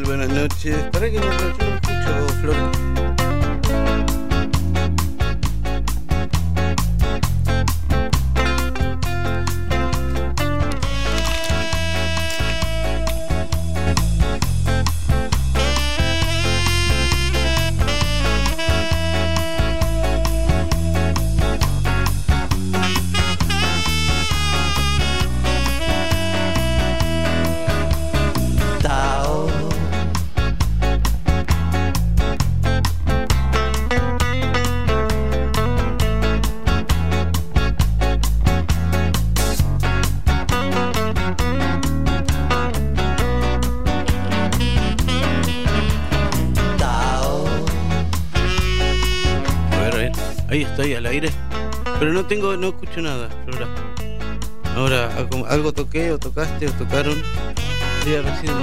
Buenas 0.00 0.30
noches. 0.30 0.74
¿Para 0.90 1.10
qué 1.10 1.20
no, 1.20 1.26
no 1.26 1.32
escucho, 1.32 2.28
Flor? 2.40 2.91
No 52.62 52.68
escucho 52.68 53.02
nada, 53.02 53.28
Flora. 53.44 53.66
Ahora, 54.76 55.10
algo 55.48 55.72
toqué 55.72 56.12
o 56.12 56.18
tocaste 56.18 56.68
o 56.68 56.72
tocaron. 56.72 57.20
Sí, 58.04 58.16
recién 58.16 58.54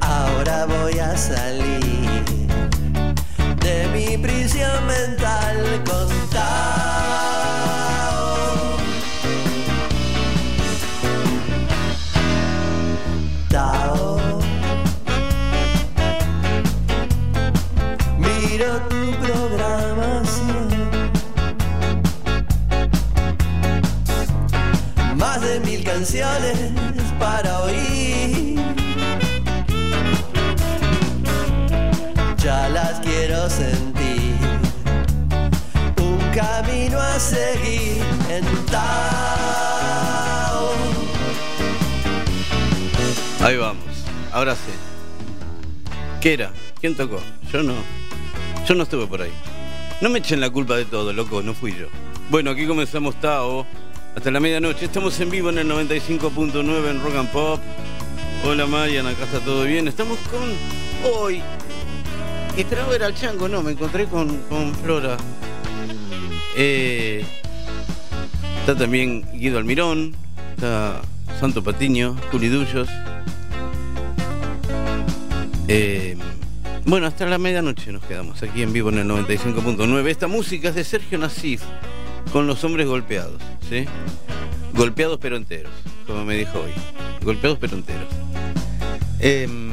Ahora 0.00 0.66
voy 0.66 0.98
a 0.98 1.16
salir 1.16 1.87
ahora. 44.52 44.88
¿Qué 46.20 46.32
era? 46.34 46.50
¿Quién 46.80 46.96
tocó? 46.96 47.20
Yo 47.52 47.62
no. 47.62 47.74
Yo 48.66 48.74
no 48.74 48.82
estuve 48.82 49.06
por 49.06 49.22
ahí. 49.22 49.32
No 50.00 50.10
me 50.10 50.18
echen 50.18 50.40
la 50.40 50.50
culpa 50.50 50.76
de 50.76 50.84
todo, 50.84 51.12
loco, 51.12 51.42
no 51.42 51.54
fui 51.54 51.72
yo. 51.72 51.86
Bueno, 52.30 52.50
aquí 52.50 52.66
comenzamos 52.66 53.18
Tao 53.20 53.66
hasta 54.14 54.30
la 54.30 54.40
medianoche. 54.40 54.84
Estamos 54.84 55.18
en 55.20 55.30
vivo 55.30 55.50
en 55.50 55.58
el 55.58 55.68
95.9 55.68 56.90
en 56.90 57.02
Rock 57.02 57.16
and 57.16 57.30
Pop. 57.30 57.60
Hola 58.44 58.66
Marian, 58.66 59.06
acá 59.06 59.24
está 59.24 59.40
todo 59.40 59.64
bien. 59.64 59.88
Estamos 59.88 60.18
con 60.30 61.12
hoy. 61.12 61.42
Esperaba 62.56 62.88
ver 62.88 63.04
al 63.04 63.14
chango, 63.14 63.48
no, 63.48 63.62
me 63.62 63.72
encontré 63.72 64.06
con, 64.06 64.28
Flora. 64.82 65.16
Eh, 66.56 67.24
está 68.60 68.76
también 68.76 69.24
Guido 69.32 69.58
Almirón, 69.58 70.16
está 70.56 71.00
Santo 71.38 71.62
Patiño, 71.62 72.16
Juli 72.32 72.48
Dullos. 72.48 72.88
Eh, 75.68 76.16
bueno, 76.86 77.06
hasta 77.06 77.26
la 77.26 77.36
medianoche 77.36 77.92
nos 77.92 78.02
quedamos 78.04 78.42
aquí 78.42 78.62
en 78.62 78.72
vivo 78.72 78.88
en 78.88 78.98
el 78.98 79.06
95.9. 79.06 80.08
Esta 80.08 80.26
música 80.26 80.70
es 80.70 80.74
de 80.74 80.84
Sergio 80.84 81.18
Nasif 81.18 81.62
con 82.32 82.46
los 82.46 82.64
hombres 82.64 82.86
golpeados. 82.86 83.40
¿sí? 83.68 83.84
Golpeados 84.72 85.18
pero 85.20 85.36
enteros, 85.36 85.72
como 86.06 86.24
me 86.24 86.36
dijo 86.36 86.58
hoy. 86.58 86.72
Golpeados 87.22 87.58
pero 87.58 87.76
enteros. 87.76 88.08
Em, 89.20 89.70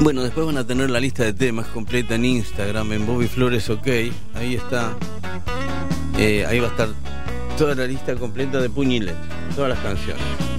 bueno, 0.00 0.22
después 0.22 0.46
van 0.46 0.58
a 0.58 0.66
tener 0.66 0.90
la 0.90 0.98
lista 0.98 1.22
de 1.22 1.32
temas 1.32 1.66
completa 1.68 2.16
en 2.16 2.24
Instagram, 2.24 2.92
en 2.92 3.06
Bobby 3.06 3.28
Flores 3.28 3.70
OK. 3.70 3.86
Ahí 4.34 4.54
está. 4.56 4.96
Eh, 6.18 6.44
ahí 6.46 6.58
va 6.58 6.66
a 6.66 6.70
estar 6.70 6.88
toda 7.56 7.76
la 7.76 7.86
lista 7.86 8.16
completa 8.16 8.60
de 8.60 8.68
Puñilet, 8.68 9.16
todas 9.54 9.70
las 9.70 9.78
canciones. 9.78 10.53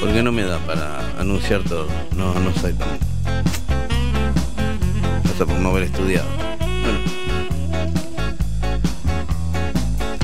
Porque 0.00 0.22
no 0.22 0.32
me 0.32 0.42
da 0.44 0.58
para 0.66 1.20
anunciar 1.20 1.62
todo. 1.62 1.86
No, 2.16 2.32
no 2.40 2.54
soy 2.54 2.72
tan. 2.72 2.98
Hasta 5.24 5.44
por 5.44 5.58
no 5.58 5.68
haber 5.68 5.84
estudiado. 5.84 6.26
Bueno. 6.38 7.20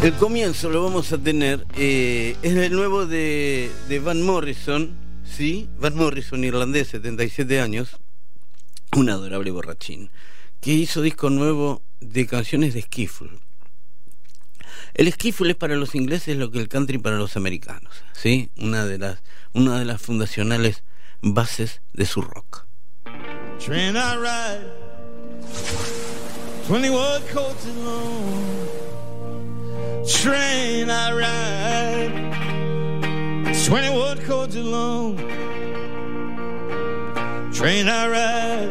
El 0.02 0.12
comienzo 0.14 0.70
lo 0.70 0.82
vamos 0.82 1.12
a 1.12 1.18
tener, 1.18 1.66
eh, 1.76 2.36
es 2.42 2.54
el 2.54 2.72
nuevo 2.72 3.06
de, 3.06 3.70
Van 4.02 4.22
Morrison, 4.22 4.90
¿sí? 5.24 5.68
Van 5.78 5.94
Morrison, 5.94 6.42
irlandés, 6.44 6.88
77 6.88 7.60
años, 7.60 7.96
un 8.96 9.10
adorable 9.10 9.50
borrachín, 9.50 10.10
que 10.60 10.72
hizo 10.72 11.02
disco 11.02 11.28
nuevo 11.28 11.82
de 12.00 12.26
canciones 12.26 12.72
de 12.72 12.82
skiffle. 12.82 13.30
El 14.96 15.12
skiffle 15.12 15.50
es 15.50 15.56
para 15.56 15.76
los 15.76 15.94
ingleses 15.94 16.38
lo 16.38 16.50
que 16.50 16.58
el 16.58 16.68
country 16.68 16.96
para 16.96 17.16
los 17.16 17.36
americanos, 17.36 18.02
¿sí? 18.12 18.50
Una 18.56 18.86
de 18.86 18.96
las, 18.96 19.22
una 19.52 19.78
de 19.78 19.84
las 19.84 20.00
fundacionales 20.00 20.84
bases 21.20 21.82
de 21.92 22.06
su 22.06 22.22
rock. 22.22 22.64
Train 23.58 23.94
I 23.94 24.16
ride, 24.16 24.72
21 26.68 27.20
coats 27.32 27.66
train 30.06 30.90
I 30.90 31.10
ride. 31.12 32.36
20 33.68 33.90
wood 33.90 34.24
codes 34.24 34.56
alone. 34.56 35.16
Train 37.52 37.88
I 37.88 38.06
ride. 38.06 38.70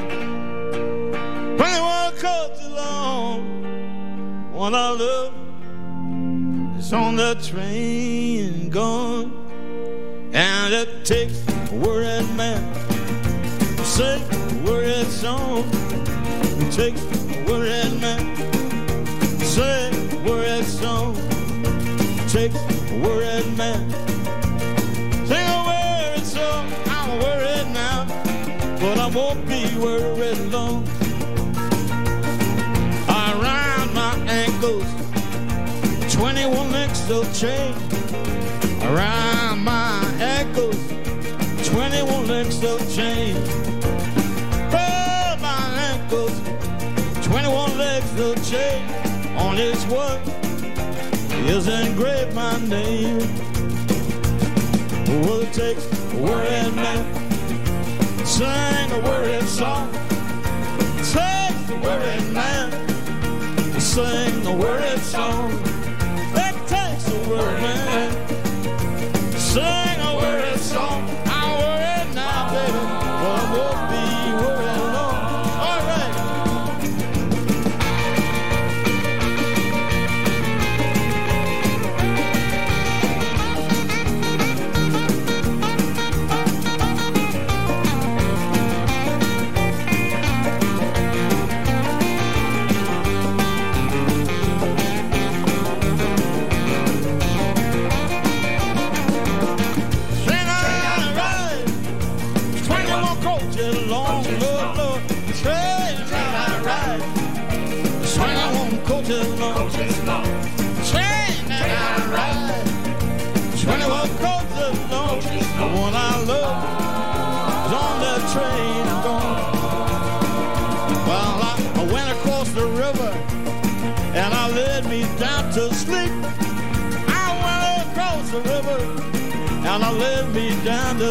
20 1.57 1.81
wood 1.81 2.17
codes 2.19 2.61
alone. 2.65 4.51
One 4.53 4.73
I 4.73 4.89
love 4.91 5.24
is 6.85 6.93
on 6.93 7.15
the 7.15 7.33
train 7.35 8.69
gone. 8.69 9.31
And 10.33 10.73
it 10.73 11.03
takes 11.03 11.41
a 11.47 11.75
worried 11.75 12.29
man 12.35 12.61
to 13.77 13.85
sing 13.85 14.21
a 14.21 14.69
worried 14.69 15.07
song. 15.07 15.63
It 16.61 16.71
takes 16.71 17.01
a 17.01 17.43
worried 17.47 17.99
man 18.01 18.35
to 19.39 19.45
sing 19.45 20.23
worried 20.25 20.65
song 20.65 21.15
It 22.21 22.29
takes 22.29 22.55
a 22.55 22.99
worried 23.03 23.49
man. 23.57 23.89
Sing 25.29 25.47
a 25.57 25.61
worried 25.69 26.25
song, 26.25 26.65
I'm 26.85 27.09
worried 27.19 27.69
now, 27.73 28.05
but 28.79 28.99
I 28.99 29.07
won't 29.07 29.47
be 29.47 29.61
worried 29.77 30.51
long. 30.51 30.94
21 37.07 37.07
links 37.07 37.11
of 37.11 37.39
chain. 37.39 37.73
Around 38.81 39.63
my 39.63 40.03
ankles, 40.19 40.75
21 41.67 42.27
links 42.27 42.63
of 42.63 42.95
chain. 42.95 43.35
Around 44.73 45.41
my 45.41 45.65
ankles, 45.91 46.39
21 47.25 47.77
legs 47.77 48.19
of 48.19 48.49
chain 48.49 48.83
on 49.37 49.55
this 49.55 49.85
one 49.85 50.19
is 51.47 51.67
engraved 51.67 52.33
my 52.33 52.57
name. 52.65 53.19
Well, 55.21 55.41
it 55.41 55.53
takes 55.53 55.85
a 56.13 56.17
worried 56.17 56.75
man 56.75 58.25
sing 58.25 58.91
a 58.91 58.99
worried 59.03 59.43
song. 59.43 59.89
It 59.93 61.05
takes 61.13 61.69
a 61.69 61.79
worried 61.83 62.33
man 62.33 62.71
to 63.73 63.81
sing 63.81 64.45
a 64.47 64.55
worried 64.55 64.99
song. 64.99 65.64
It 67.37 67.59
takes 67.59 67.81
a 67.81 67.84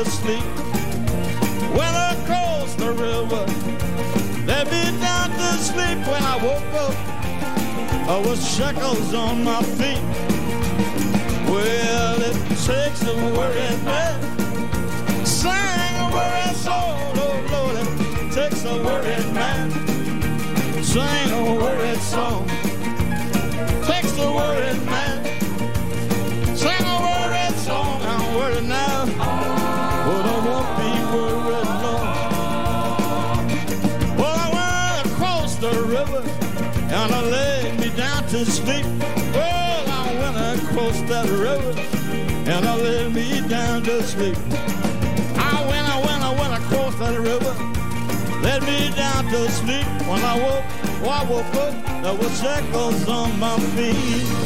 to 0.05 0.11
sleep. 0.11 0.45
Well, 1.75 1.97
across 2.19 2.75
the 2.75 2.93
river, 2.93 3.45
let 4.47 4.67
me 4.71 4.83
down 5.01 5.31
to 5.31 5.51
sleep. 5.59 5.99
When 6.07 6.23
I 6.23 6.37
woke 6.43 6.75
up, 6.87 6.95
I 8.09 8.19
was 8.27 8.39
shackles 8.57 9.15
on 9.15 9.45
my 9.45 9.63
feet. 9.63 10.03
Well, 11.49 12.21
it 12.21 12.37
takes 12.67 13.03
a 13.03 13.15
worried 13.37 13.85
man 13.85 14.34
And 41.57 42.67
I 42.67 42.75
laid 42.77 43.15
me 43.15 43.41
down 43.49 43.83
to 43.85 44.03
sleep. 44.03 44.37
I 45.37 45.65
went, 45.69 45.89
I 45.89 46.01
went, 46.05 46.23
I 46.23 46.33
went 46.41 46.65
across 46.65 46.95
that 46.97 47.19
river. 47.19 47.55
Led 48.43 48.63
me 48.65 48.91
down 48.97 49.25
to 49.27 49.51
sleep. 49.53 49.87
When 50.09 50.21
I 50.23 50.35
woke, 50.37 50.65
well, 51.01 51.11
I 51.11 51.25
woke 51.31 51.55
up, 51.55 52.03
there 52.03 52.15
were 52.15 52.29
shackles 52.31 53.09
on 53.09 53.39
my 53.39 53.57
feet. 53.77 54.44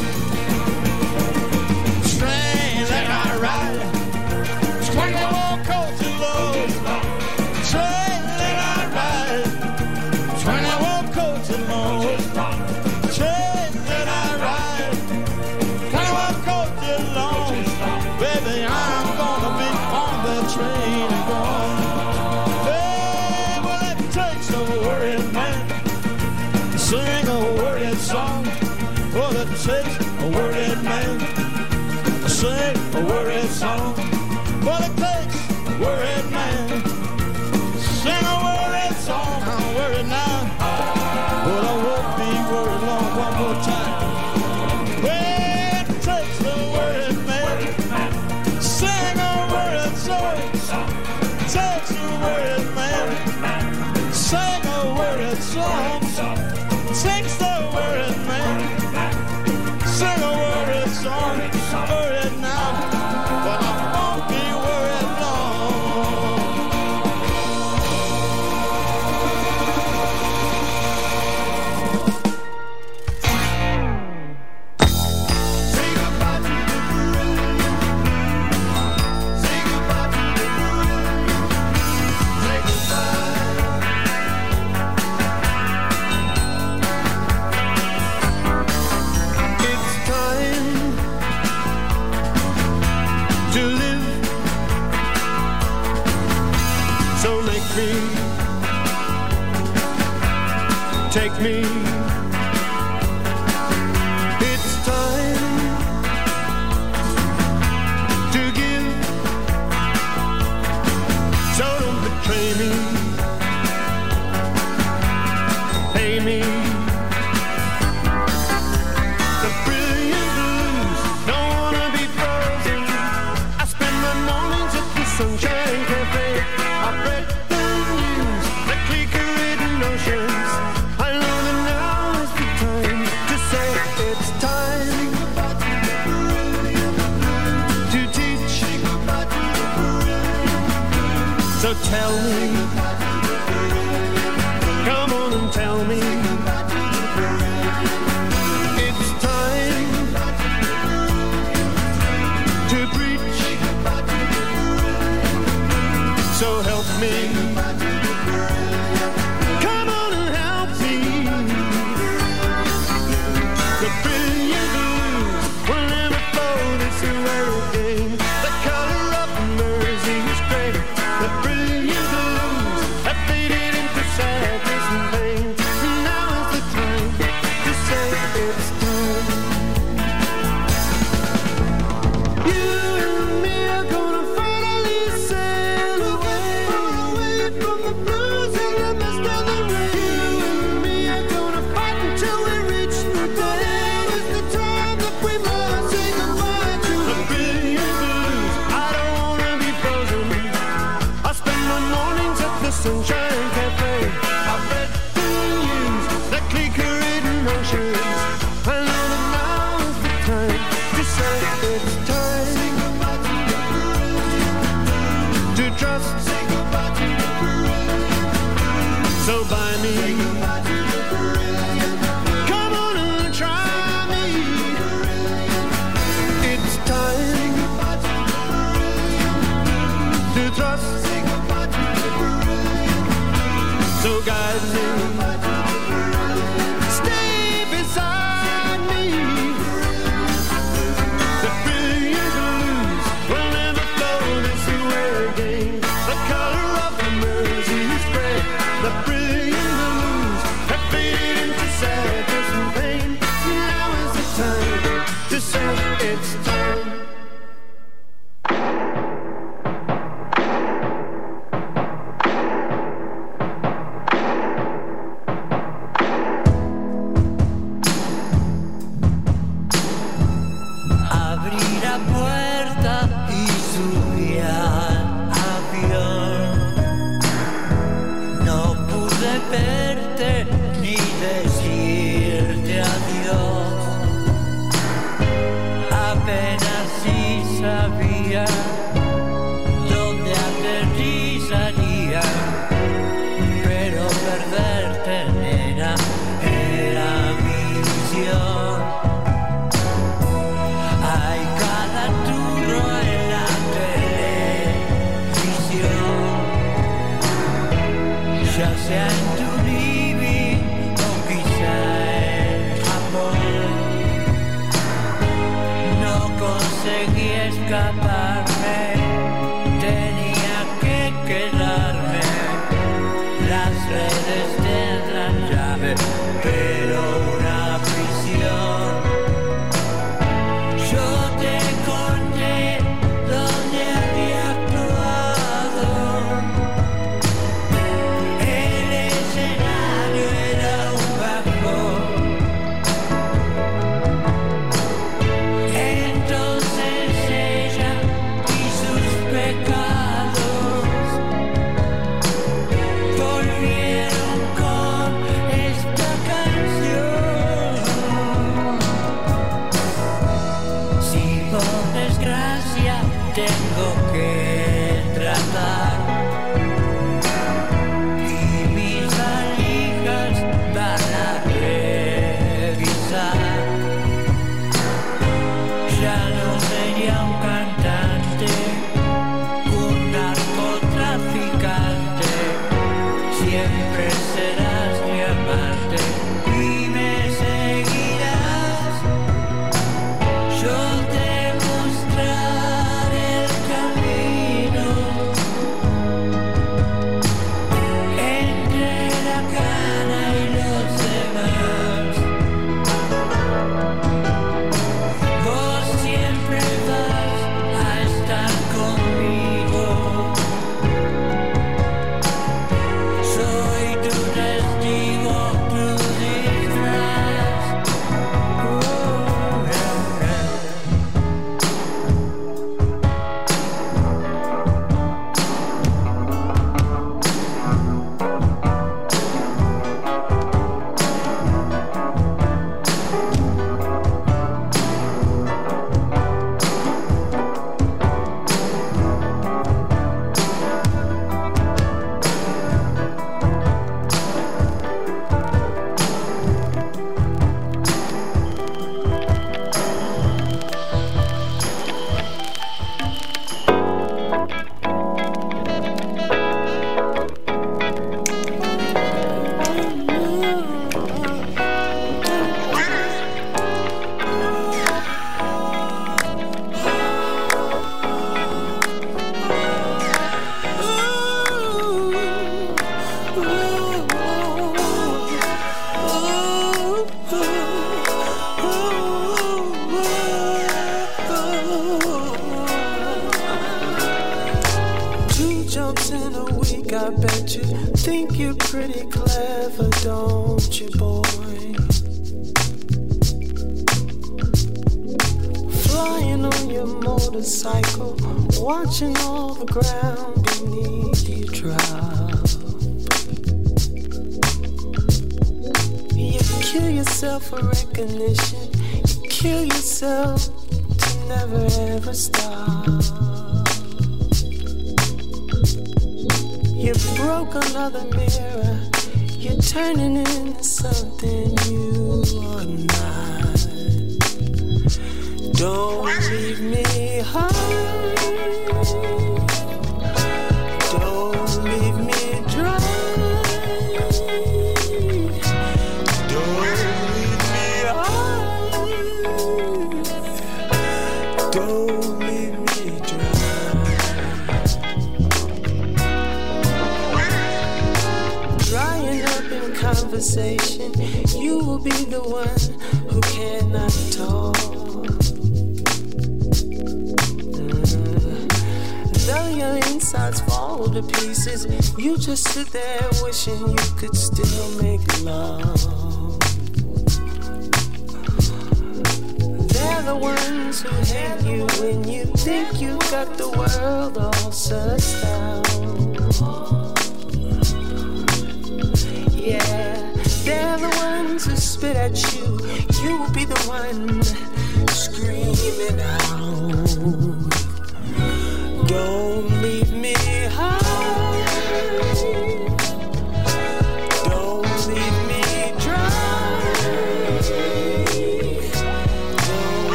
guiding 234.29 235.18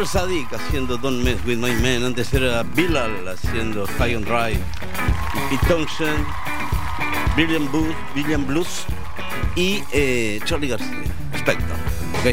el 0.00 0.06
Sadik 0.06 0.50
haciendo 0.54 0.96
Don't 0.96 1.22
Mess 1.22 1.36
With 1.44 1.58
My 1.58 1.72
Man, 1.72 2.04
antes 2.04 2.32
era 2.32 2.62
Bilal 2.62 3.28
haciendo 3.28 3.86
High 3.98 4.14
and 4.14 4.24
Dry, 4.24 4.54
y 4.54 5.56
Pete 5.56 5.66
Townshend, 5.66 6.26
William 7.36 7.70
Blues, 7.70 7.94
William 8.16 8.46
Blues 8.46 8.86
y 9.56 9.82
eh, 9.92 10.40
Charlie 10.44 10.68
García. 10.68 11.02
Respecto, 11.32 11.74
¿ok? 12.20 12.26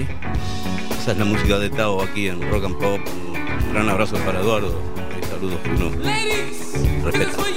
Esa 0.98 1.12
es 1.12 1.18
la 1.18 1.26
música 1.26 1.60
de 1.60 1.70
Tao 1.70 2.02
aquí 2.02 2.28
en 2.30 2.42
Rock 2.50 2.66
and 2.66 2.78
Pop. 2.78 3.02
Un 3.06 3.74
gran 3.74 3.90
abrazo 3.90 4.16
para 4.20 4.40
Eduardo. 4.40 4.74
Saludos, 5.30 5.60
Bruno. 5.64 5.92
Respeto. 7.04 7.57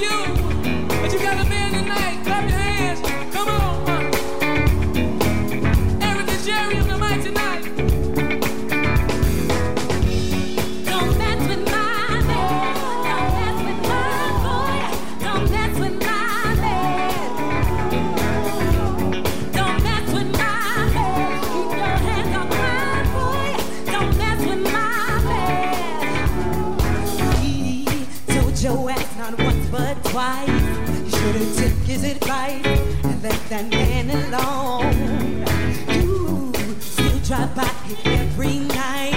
tonight. 38.71 39.13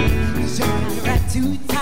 Genre 0.57 1.13
à 1.13 1.17
tout 1.31 1.74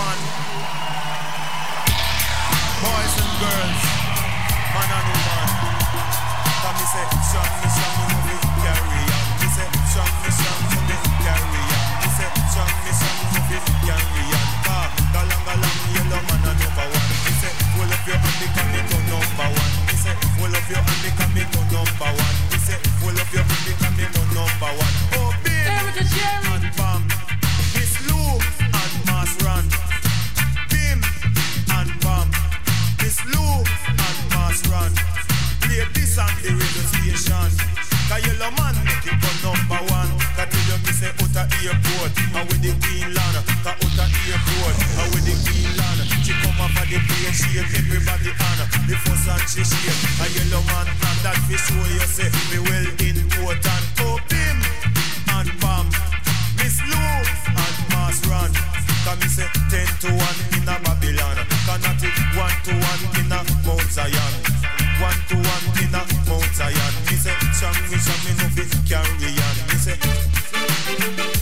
one. 0.00 0.20
Boys 2.80 3.14
and 3.20 3.32
girls, 3.40 3.82
man 4.72 4.90
and 4.96 5.06
woman. 5.12 5.48
Come 6.64 6.76
me 6.80 6.86
say, 6.88 7.06
song 7.28 7.52
me 7.60 7.68
song 7.68 7.96
me 8.08 8.16
me 8.24 8.34
carry 8.64 9.02
on. 9.04 9.24
Me 9.40 9.48
say, 9.52 9.68
song 9.92 10.12
me 10.24 10.30
song 10.32 10.60
me 10.88 10.96
carry 11.24 11.62
on. 11.76 11.84
Me 12.00 12.08
say, 12.16 12.30
song 12.54 12.72
me 12.84 12.92
song 12.96 13.18
me 13.48 13.58
carry 13.84 14.24
on. 14.36 14.46
Car, 14.64 14.86
the 15.12 15.20
long 15.28 15.44
along 15.52 15.78
yellow 15.92 16.22
man 16.28 16.44
and 16.48 16.58
number 16.64 16.86
one. 16.96 17.06
Me 17.24 17.32
say, 17.40 17.52
full 17.76 17.92
up 17.92 18.04
your 18.08 18.16
hand 18.16 18.42
come 18.56 18.70
me 18.72 18.80
to 18.88 18.98
number 19.12 19.48
one. 19.52 19.72
Me 19.88 19.94
say, 20.00 20.14
full 20.40 20.54
up 20.56 20.68
your 20.72 20.80
hand 20.80 21.06
come 21.18 21.32
me 21.36 21.42
to 21.44 21.60
number 21.68 22.10
one. 22.16 22.36
Me 22.48 22.58
say, 22.64 22.78
full 23.00 23.16
up 23.20 23.30
your 23.36 23.44
hand 23.44 23.68
come 23.84 23.94
me 24.00 24.04
to 24.08 24.22
number 24.32 24.70
one. 24.80 24.94
Oh, 25.20 25.30
baby. 25.44 25.68
Erica 25.68 26.04
Jerry. 26.08 26.59
Yellow 38.26 38.50
man 38.58 38.74
make 38.84 39.06
it 39.06 39.16
go 39.16 39.30
number 39.44 39.80
one. 39.92 40.10
Cause 40.36 40.48
tell 40.50 40.66
you 40.68 40.78
me 40.84 40.92
say 40.92 41.12
out 41.12 41.36
of 41.36 41.46
airport. 41.62 42.12
And 42.36 42.44
with 42.48 42.60
the 42.62 42.72
Queen 42.84 43.08
Land. 43.14 43.36
Cause 43.64 43.76
out 43.76 44.00
of 44.00 44.12
airport. 44.26 44.76
And 45.00 45.08
with 45.14 45.24
the 45.24 45.34
Queen 45.46 45.70
Land. 45.78 46.00
She 46.24 46.32
come 46.36 46.60
off 46.60 46.74
of 46.74 46.86
the 46.90 46.98
plane. 47.00 47.34
She 47.34 47.58
everybody 47.60 48.30
on. 48.34 48.58
The 48.88 48.96
first 49.04 49.28
and 49.28 49.44
she 49.48 49.62
shake. 49.64 50.00
A 50.20 50.26
yellow 50.36 50.62
man 50.68 50.86
plan 51.00 51.16
that 51.24 51.38
fi 51.46 51.56
show 51.56 51.84
you 51.92 52.04
say 52.08 52.28
me 52.50 52.58
well 52.60 52.88
important. 52.98 53.84
Oh, 54.04 54.18
bim 54.28 54.58
and 55.36 55.50
bam. 55.60 55.86
Miss 56.58 56.76
Lou 56.84 56.98
and 56.98 57.76
Mass 57.94 58.18
Run. 58.26 58.50
Cause 59.04 59.18
me 59.22 59.28
say 59.28 59.48
10 59.70 59.86
to 60.02 60.08
1 60.12 60.60
in 60.60 60.68
a 60.68 60.76
Babylon. 60.84 61.36
Cannot 61.64 62.02
it 62.02 62.18
1 62.36 62.50
to 62.68 62.72
1 62.74 63.24
in 63.24 63.32
a 63.32 63.40
Mount 63.64 63.88
Zion. 63.88 64.49
1 65.00 65.12
to 65.28 65.34
1 65.34 65.44
in 65.82 65.94
a 65.94 66.02
Mount 66.28 66.54
Zion. 66.54 66.92
Me 67.08 67.16
me 67.88 67.96
me 68.24 68.32
no 68.36 68.46
fi 68.52 68.64
carry 68.86 69.32
on. 69.40 69.56
Me 69.68 69.76
say, 69.80 71.39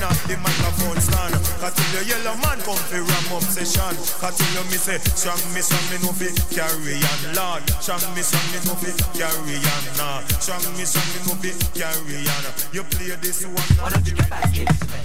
Yellow 0.00 0.16
the 0.32 0.36
microphone 0.40 0.96
stand. 0.96 1.36
Cause 1.60 1.76
till 1.76 1.92
the 1.92 2.00
yellow 2.08 2.32
man 2.40 2.56
come 2.64 2.80
fi 2.88 3.04
ram 3.04 3.26
obsession. 3.36 3.92
Cause 4.16 4.32
till 4.32 4.48
you 4.56 4.64
me 4.72 4.80
say, 4.80 4.96
shang 5.12 5.36
me, 5.52 5.60
shang 5.60 5.84
me 5.92 6.00
no 6.00 6.08
fi 6.16 6.32
carry 6.48 6.96
on, 7.04 7.20
Lord. 7.36 7.60
Shang 7.84 8.00
me, 8.16 8.24
shang 8.24 8.48
me 8.48 8.64
no 8.64 8.72
fi 8.80 8.96
carry 9.12 9.60
on, 9.60 9.84
nah. 10.00 10.24
Shang 10.40 10.64
me, 10.72 10.88
shang 10.88 11.04
me 11.12 11.20
no 11.28 11.36
fi 11.36 11.52
carry 11.76 12.16
on. 12.32 12.44
You 12.72 12.80
play 12.88 13.12
this 13.20 13.44
one. 13.44 13.60
Why 13.76 13.92
don't 13.92 14.06
you 14.08 14.16
get 14.16 14.30
back 14.32 14.48
into 14.48 14.84
bed? 14.88 15.04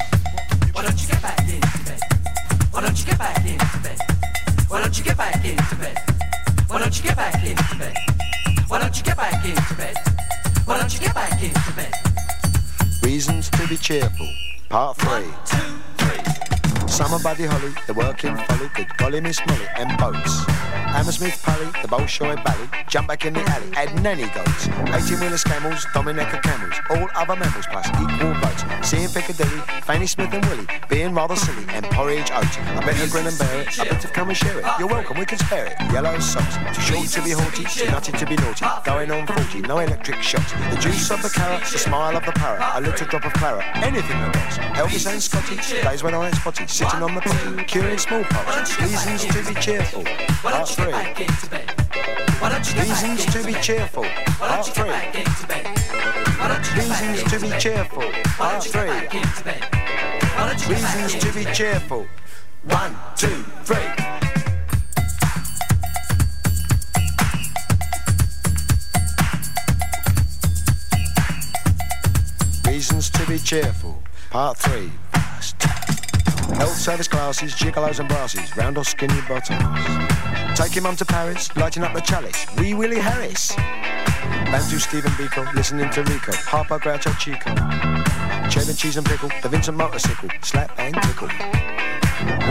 Why 0.71 0.87
don't 0.87 0.95
you 0.95 1.07
get 1.11 1.19
back 1.19 1.43
into 1.43 1.79
bed? 1.83 1.99
Why 2.71 2.79
don't 2.79 2.95
you 2.95 3.05
get 3.05 3.19
back 3.19 3.43
into 3.43 3.79
bed? 3.83 3.99
Why 4.71 4.79
don't 4.79 4.95
you 4.95 5.03
get 5.03 5.17
back 5.17 5.43
into 5.43 5.75
bed? 5.75 5.97
Why 6.71 6.79
don't 6.79 6.95
you 6.95 7.03
get 7.03 7.15
back 7.19 7.43
into 7.43 7.75
bed? 7.75 7.95
Why 8.71 8.79
don't 8.79 8.95
you 8.95 9.03
get 9.03 9.17
back 9.17 9.43
into 9.43 9.73
bed? 9.75 9.95
Why 10.63 10.79
don't 10.79 10.93
you 10.93 10.99
get 11.03 11.13
back 11.13 11.43
into 11.43 11.71
bed? 11.75 11.91
Reasons 13.03 13.49
to 13.51 13.67
be 13.67 13.75
cheerful. 13.75 14.31
Part 14.69 14.97
3. 14.97 15.23
Two, 15.45 15.57
three. 15.97 16.87
Summer 16.87 17.19
Buddy 17.19 17.45
Holly, 17.45 17.73
the 17.87 17.93
working 17.93 18.35
folly, 18.35 18.69
good 18.73 18.97
golly 18.97 19.21
Miss 19.21 19.39
Molly, 19.45 19.65
and 19.77 19.97
boats. 19.97 20.84
Hammersmith 20.95 21.43
Pally, 21.43 21.65
the 21.81 21.89
Bolshoi 21.89 22.41
Bally, 22.41 22.69
jump 22.87 23.09
back 23.09 23.25
in 23.25 23.33
the 23.33 23.41
alley, 23.41 23.69
add 23.75 24.01
nanny 24.01 24.29
goats. 24.31 24.69
18 24.95 25.19
wheeler 25.19 25.37
camels, 25.39 25.85
Dominica 25.93 26.39
camels, 26.41 26.73
all 26.89 27.09
other 27.15 27.35
mammals 27.35 27.67
plus 27.67 27.85
equal 27.99 28.33
votes. 28.35 28.63
Seeing 28.87 29.09
Piccadilly, 29.09 29.59
Fanny 29.83 30.07
Smith 30.07 30.31
and 30.31 30.45
Willie, 30.45 30.65
being 30.87 31.13
rather 31.13 31.35
silly, 31.35 31.65
and 31.73 31.83
porridge 31.87 32.31
oats. 32.31 32.57
I 32.57 32.79
bet 32.79 32.97
you 32.97 33.11
grin 33.11 33.27
and 33.27 33.37
bear 33.37 33.59
it, 33.59 33.77
I 33.77 33.89
bet 33.89 34.03
you 34.03 34.09
come 34.09 34.29
and 34.29 34.37
share 34.37 34.57
it. 34.57 34.65
You're 34.79 34.87
welcome, 34.87 35.19
we 35.19 35.25
can 35.25 35.37
spare 35.37 35.65
it. 35.65 35.75
Yellow 35.91 36.17
socks, 36.19 36.55
too 36.73 36.81
short 36.81 37.07
to 37.09 37.21
be 37.23 37.31
haughty, 37.31 37.65
too 37.65 37.91
nutty 37.91 38.13
to 38.13 38.25
be 38.25 38.37
naughty. 38.37 38.65
Going 38.85 39.11
on 39.11 39.27
40, 39.27 39.67
no 39.67 39.79
electric 39.79 40.23
shocks. 40.23 40.53
The 40.53 40.79
juice 40.79 41.11
of 41.11 41.21
the 41.21 41.29
carrot, 41.29 41.63
the 41.63 41.77
smile 41.77 42.15
of 42.15 42.25
the 42.25 42.31
parrot, 42.31 42.63
a 42.73 42.79
little 42.79 43.05
drop 43.05 43.25
of 43.25 43.33
claret, 43.33 43.65
anything 43.83 44.17
that 44.21 44.33
works. 44.33 44.57
Elvis 44.79 45.11
and 45.11 45.21
Scotty, 45.21 45.57
days 45.83 46.03
when 46.03 46.13
I 46.13 46.27
ain't 46.27 46.35
spotty, 46.35 46.65
sitting 46.67 47.03
on 47.03 47.15
the 47.15 47.21
potty, 47.21 47.65
curing 47.65 47.97
smallpox. 47.97 48.79
Reasons 48.79 49.25
to 49.25 49.53
be 49.53 49.59
cheerful. 49.59 50.05
Part 50.91 51.15
don't 51.15 51.17
you 51.17 51.25
get 51.25 51.25
3. 51.25 51.29
back 51.29 51.29
into 51.29 51.49
bed? 51.49 51.71
Why 52.39 52.49
don't 52.49 52.67
you 52.67 52.75
get 52.75 52.87
Reasons 52.87 53.25
to 53.25 53.43
be 53.43 53.53
cheerful. 53.61 54.03
Why 54.03 54.47
Part 54.47 54.65
don't 54.65 54.67
you 54.67 54.73
get 54.73 54.83
3. 54.83 54.89
back 54.89 55.15
into 55.15 55.47
bed? 55.47 55.65
Why 56.37 56.47
don't 56.47 56.65
you 56.65 56.73
Reasons 56.75 57.23
to 57.23 57.39
be 57.39 57.49
cheerful. 57.59 58.03
Part 58.37 58.51
don't 58.53 58.65
you 58.65 58.71
get 58.71 58.81
3. 58.81 58.89
back 58.89 59.15
into 59.15 59.43
bed? 59.43 59.63
Why 60.35 60.47
don't 60.47 60.61
you 60.61 60.67
get 60.67 60.81
back 60.81 60.95
Reasons 60.95 61.23
to 61.23 61.31
be 61.33 61.45
cheerful. 61.53 62.07
One, 62.65 62.95
two, 63.15 63.43
three. 63.63 63.77
Reasons 72.71 73.09
to 73.09 73.25
be 73.27 73.39
cheerful. 73.39 74.03
Part 74.29 74.57
3. 74.57 74.91
Health 76.57 76.77
service 76.77 77.07
classes, 77.07 77.53
gigolos 77.55 77.99
and 77.99 78.07
brasses, 78.07 78.55
round 78.55 78.77
or 78.77 78.83
skinny 78.83 79.19
bottoms. 79.27 80.44
Taking 80.55 80.83
mum 80.83 80.95
to 80.95 81.05
Paris, 81.05 81.53
lighting 81.57 81.83
up 81.83 81.93
the 81.93 81.99
chalice. 81.99 82.45
Wee 82.57 82.73
Willie 82.73 82.99
Harris. 82.99 83.53
Bantu 83.55 84.79
Stephen 84.79 85.11
Biko, 85.11 85.53
listening 85.53 85.89
to 85.89 86.01
Rico. 86.03 86.31
Harper 86.33 86.79
Groucho 86.79 87.11
Chico. 87.19 87.53
Cheddar 88.49 88.73
cheese 88.73 88.95
and 88.95 89.05
pickle, 89.05 89.29
the 89.43 89.49
Vincent 89.49 89.77
motorcycle. 89.77 90.29
Slap 90.41 90.71
and 90.79 90.95
tickle. 91.03 91.27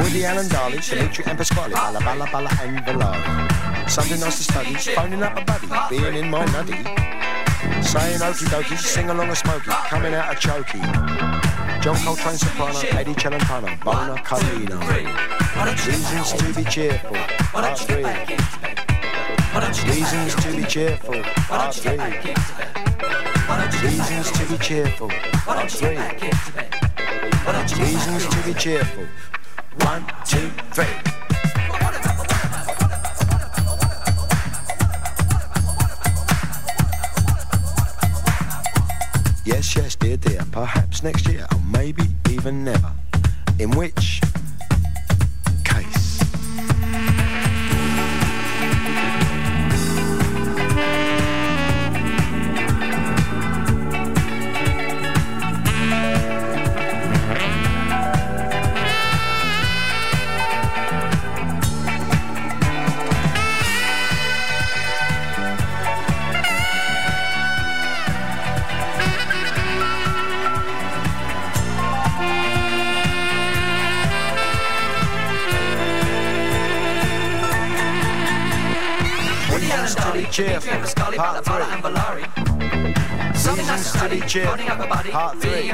Woody 0.03 0.27
Allen 0.27 0.49
Darley, 0.49 0.81
Dimitri 0.81 1.25
and 1.27 1.39
Pasquale, 1.39 1.73
Balla 1.73 2.01
Balla 2.01 2.27
Balla 2.27 2.51
and 2.63 2.79
Valari. 2.85 3.91
Sunday 3.91 4.21
nights 4.21 4.37
to 4.37 4.53
study, 4.53 4.75
phoning 4.75 5.23
up 5.23 5.39
a 5.39 5.45
buddy, 5.45 5.69
being 5.89 6.15
in 6.15 6.29
my 6.29 6.45
nuddy. 6.53 6.85
Saying 7.83 8.21
okie 8.21 8.47
dokie, 8.53 8.77
sing 8.77 9.09
along 9.09 9.31
a 9.31 9.35
smoky, 9.35 9.71
coming 9.89 10.13
out 10.13 10.31
a 10.31 10.37
chokey. 10.37 11.44
John 11.85 11.97
Coltrane 12.03 12.39
soprano, 12.39 12.81
Eddie 12.81 13.13
Celentano, 13.13 13.69
Bonar 13.85 14.19
Colleano. 14.23 14.81
Reasons 15.87 16.33
to 16.33 16.55
be 16.55 16.65
cheerful, 16.65 17.15
part 17.53 17.79
three. 17.79 18.03
Reasons 19.93 20.35
to 20.37 20.57
be 20.57 20.65
cheerful, 20.65 21.23
part 21.47 21.75
three. 21.75 21.99
Reasons 23.83 24.31
to 24.33 24.47
be 24.47 24.57
cheerful, 24.57 25.11
part 25.45 25.71
three. 25.71 25.99
Reasons 27.85 28.29
to 28.29 28.43
be 28.47 28.55
cheerful. 28.55 29.05
One, 29.81 30.07
two, 30.25 30.49
three. 30.73 31.14
Yes, 39.45 39.77
yes, 39.77 39.95
dear, 39.95 40.17
dear. 40.17 40.41
Perhaps 40.53 41.03
next 41.03 41.29
year, 41.29 41.47
or 41.53 41.61
maybe 41.71 42.05
even 42.31 42.65
never. 42.65 42.93
In 43.59 43.71
which 43.73 44.23
Reasons 80.37 80.65
to 80.73 80.81
be 80.81 80.91
cheerful. 80.91 81.17
Part 81.17 81.45
three. 81.45 82.25
Reasons 83.55 83.93
to 83.93 84.09
be 84.09 84.21
cheerful. 84.27 84.57
Part 85.13 85.39
three. 85.41 85.71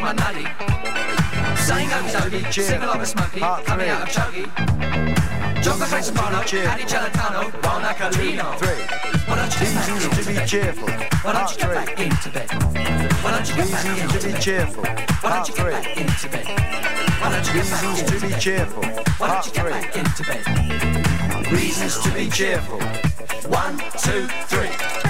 Saying 1.57 1.89
okie 1.89 2.13
dokie, 2.13 2.53
sing 2.53 2.83
along 2.83 3.01
a 3.01 3.07
smoky, 3.07 3.41
Part 3.41 3.65
coming 3.65 3.87
three. 3.87 3.95
out 3.95 4.03
of 4.03 4.09
chokey. 4.11 5.63
John 5.63 5.79
Coltrane 5.79 6.03
soprano, 6.03 6.41
Celentano, 6.43 7.51
Bonar 7.63 7.95
Colleano. 7.95 8.59
Three. 8.59 8.85
Why 9.27 9.37
don't 9.37 9.53
you 9.55 9.61
get 9.61 9.89
into 9.89 10.17
to 10.17 10.29
be 10.29 10.35
bed? 10.35 10.47
cheerful. 10.49 10.89
Why 11.23 11.33
don't 11.33 11.51
you 11.51 11.57
get 11.57 11.71
back 11.75 11.99
into 11.99 12.29
bed? 12.31 12.51
Why 13.23 13.31
don't 13.31 13.49
you 13.49 13.55
get 13.57 13.71
back 13.71 13.85
Reasons 13.85 14.03
into 14.03 14.19
to 14.19 14.27
be 14.27 14.33
bed? 14.33 14.43
cheerful. 14.43 14.85
Why 14.85 15.31
don't 15.31 15.49
you 15.49 15.55
get 15.55 15.71
back 15.71 15.97
into 15.97 16.29
bed? 16.29 16.47
Why 17.21 17.31
don't 17.33 17.47
you 17.47 17.53
get 17.55 17.71
back 17.71 17.83
Reasons 17.83 18.11
to 18.11 18.27
be 18.27 18.33
cheerful. 18.41 18.83
Why 19.17 19.27
don't 19.29 19.47
you 19.47 19.53
get 19.53 19.71
back 19.71 19.97
into 19.97 20.23
bed? 20.25 21.51
Reasons 21.51 21.99
to 22.01 22.11
be 22.13 22.29
cheerful. 22.29 23.10
One, 23.51 23.79
two, 23.99 24.29
three. 24.47 25.10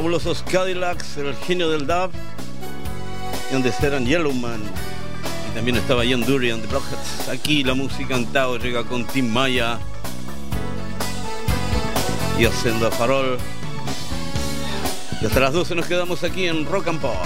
fabulosos 0.00 0.42
Cadillacs, 0.50 1.18
el 1.18 1.34
genio 1.34 1.68
del 1.68 1.86
dub, 1.86 2.10
donde 3.52 3.70
eran 3.82 4.06
Yellowman. 4.06 4.62
Y 5.50 5.54
también 5.54 5.76
estaba 5.76 6.06
Ian 6.06 6.24
Durian 6.24 6.62
de 6.62 6.68
Blockheads. 6.68 7.28
Aquí 7.28 7.62
la 7.62 7.74
música 7.74 8.16
en 8.16 8.24
Tao 8.32 8.56
llega 8.56 8.82
con 8.82 9.06
Tim 9.06 9.30
Maya 9.30 9.78
y 12.38 12.46
haciendo 12.46 12.86
a 12.86 12.90
farol. 12.90 13.36
Y 15.20 15.26
hasta 15.26 15.38
las 15.40 15.52
12 15.52 15.74
nos 15.74 15.84
quedamos 15.84 16.24
aquí 16.24 16.46
en 16.46 16.64
Rock 16.64 16.88
and 16.88 17.00
Pop. 17.02 17.16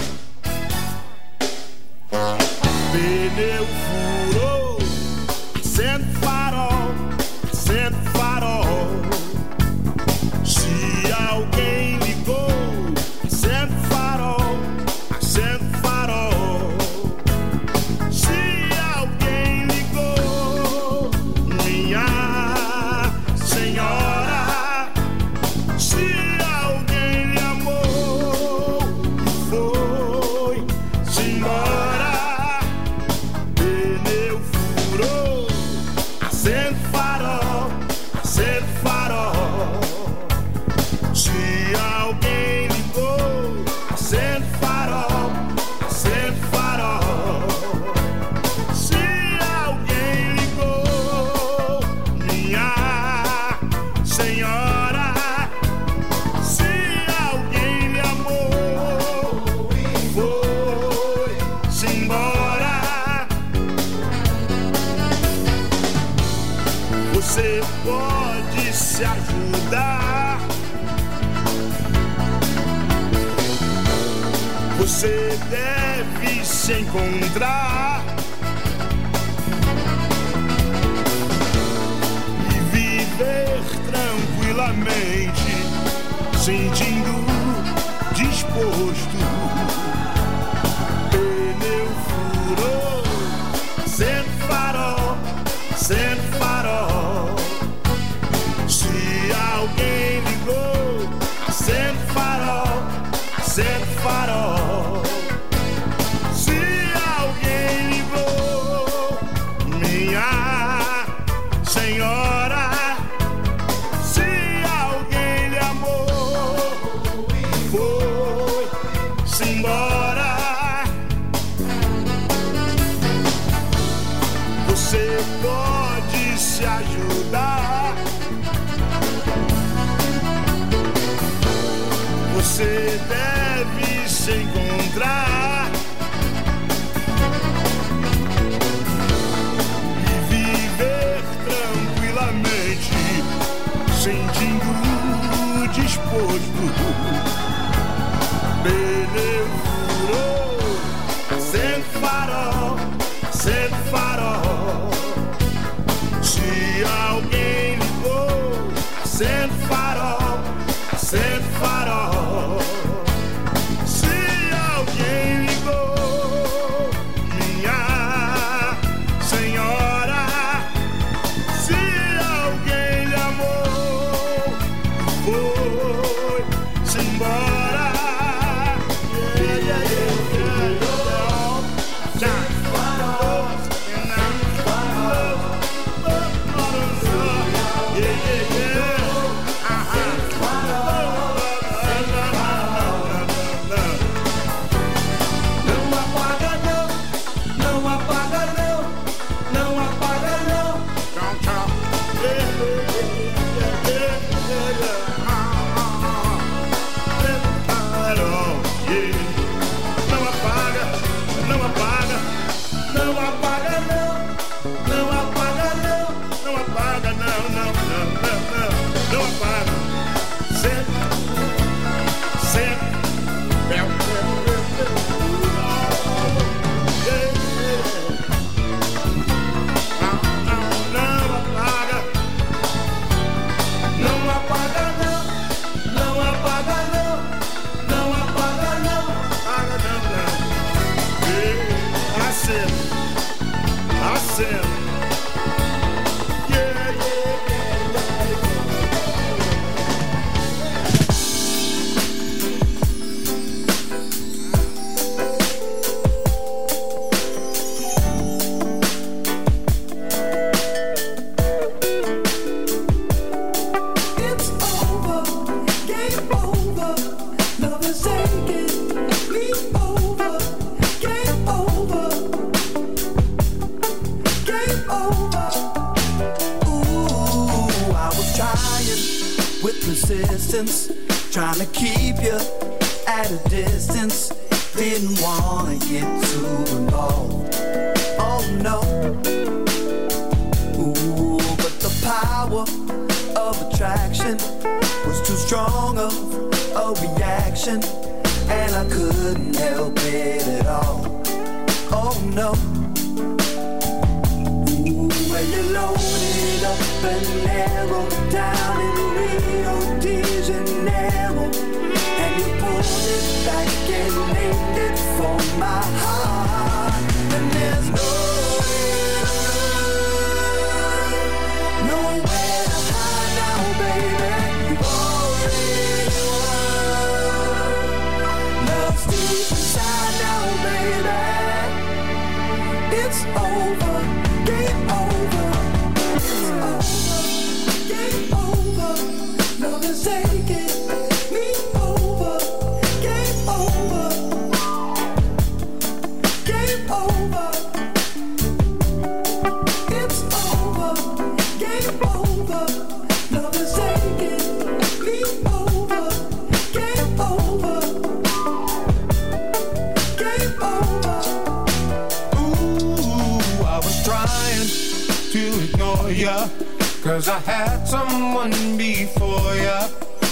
Cause 367.05 367.29
I 367.29 367.37
had 367.37 367.85
someone 367.85 368.49
before 368.77 369.55
ya, 369.57 369.87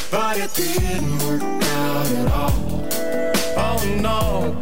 but 0.09 0.39
it 0.39 0.51
didn't 0.55 1.19
work 1.19 1.43
out 1.43 2.07
at 2.17 2.31
all. 2.31 2.89
Oh 3.55 3.77
no. 4.01 4.57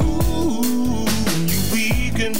Ooh, 0.00 1.02
you 1.50 1.58
weakened 1.74 2.38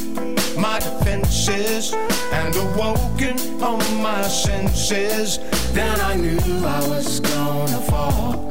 my 0.56 0.78
defenses 0.78 1.92
and 2.32 2.54
awoken 2.54 3.36
all 3.60 3.78
my 4.00 4.22
senses. 4.28 5.40
Then 5.72 6.00
I 6.00 6.14
knew 6.14 6.38
I 6.64 6.88
was 6.88 7.18
gonna 7.18 7.80
fall. 7.90 8.48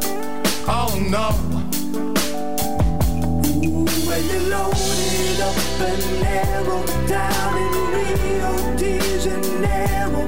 Oh 0.68 1.08
no. 1.10 1.61
You 4.22 4.40
loaded 4.50 5.40
up 5.42 5.58
and 5.90 6.04
narrowed 6.22 6.92
down 7.08 7.54
in 7.58 7.72
Rio 7.94 8.54
de 8.78 8.94
Janeiro, 9.20 10.22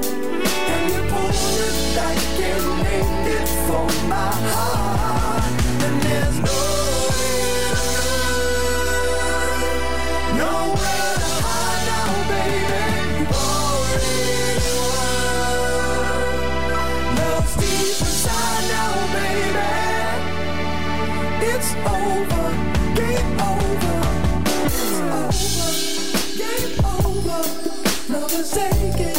and 0.72 0.82
you 0.92 1.00
pulled 1.10 1.58
it 1.68 1.76
back 1.94 2.18
and 2.50 2.66
named 2.82 3.26
it 3.38 3.48
for 3.66 3.86
my 4.08 4.32
heart, 4.54 5.44
and 5.84 5.96
there's 6.02 6.38
nowhere, 6.40 7.78
nowhere 10.42 11.14
to 11.22 11.30
hide 11.44 11.82
now, 11.90 12.10
baby. 12.30 12.84
Love's 17.18 17.54
deep 17.56 17.98
inside 18.00 18.64
now, 18.74 18.94
baby. 19.14 19.70
It's 21.50 21.70
over, 21.86 22.43
over. 23.40 24.00
Game 26.36 26.84
over. 26.84 27.42
Love 28.12 28.32
is 28.32 28.50
taking 28.50 29.13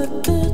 but 0.00 0.24
the 0.24 0.49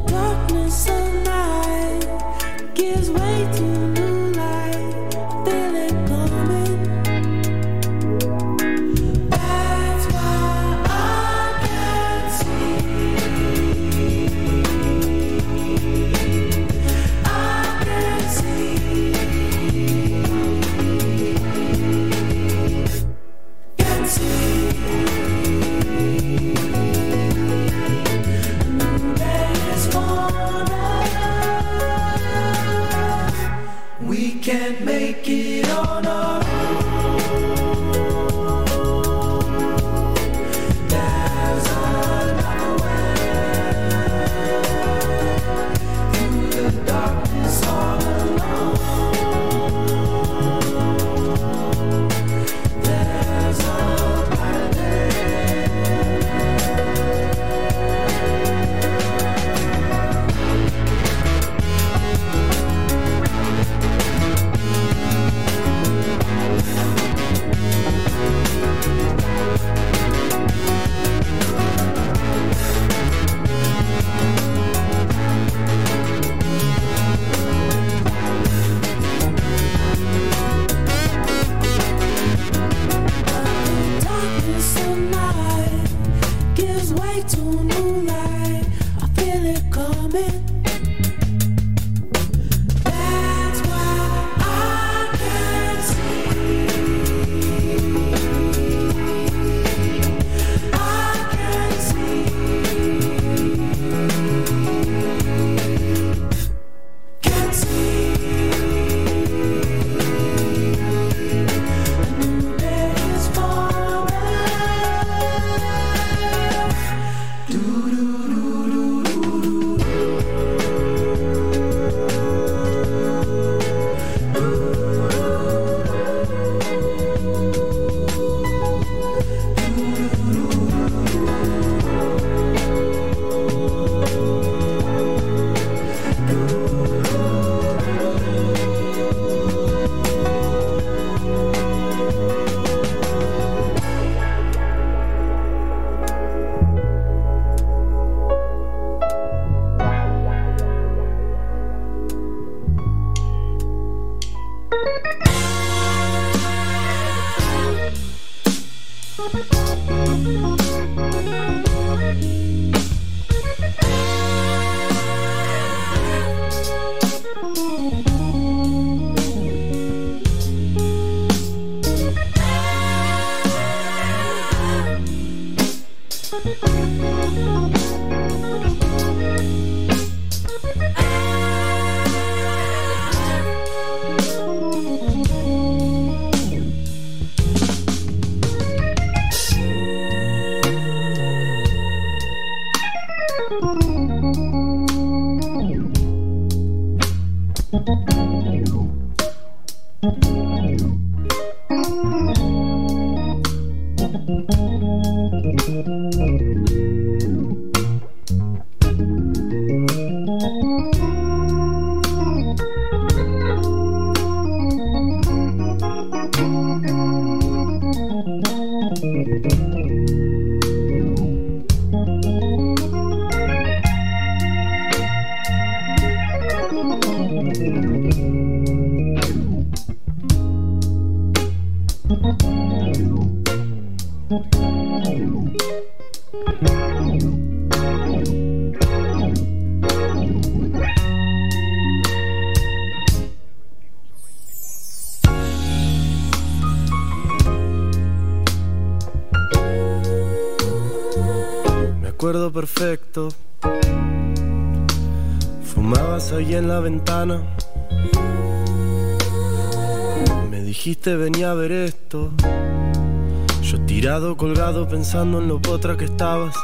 pensando 264.89 265.41
en 265.41 265.49
lo 265.49 265.61
potra 265.61 265.97
que 265.97 266.05
estabas. 266.05 266.55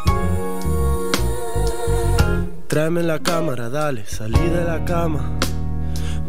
Tráeme 2.69 3.03
la 3.03 3.19
cámara, 3.19 3.69
dale, 3.69 4.07
salí 4.07 4.39
de 4.39 4.65
la 4.65 4.85
cama. 4.85 5.39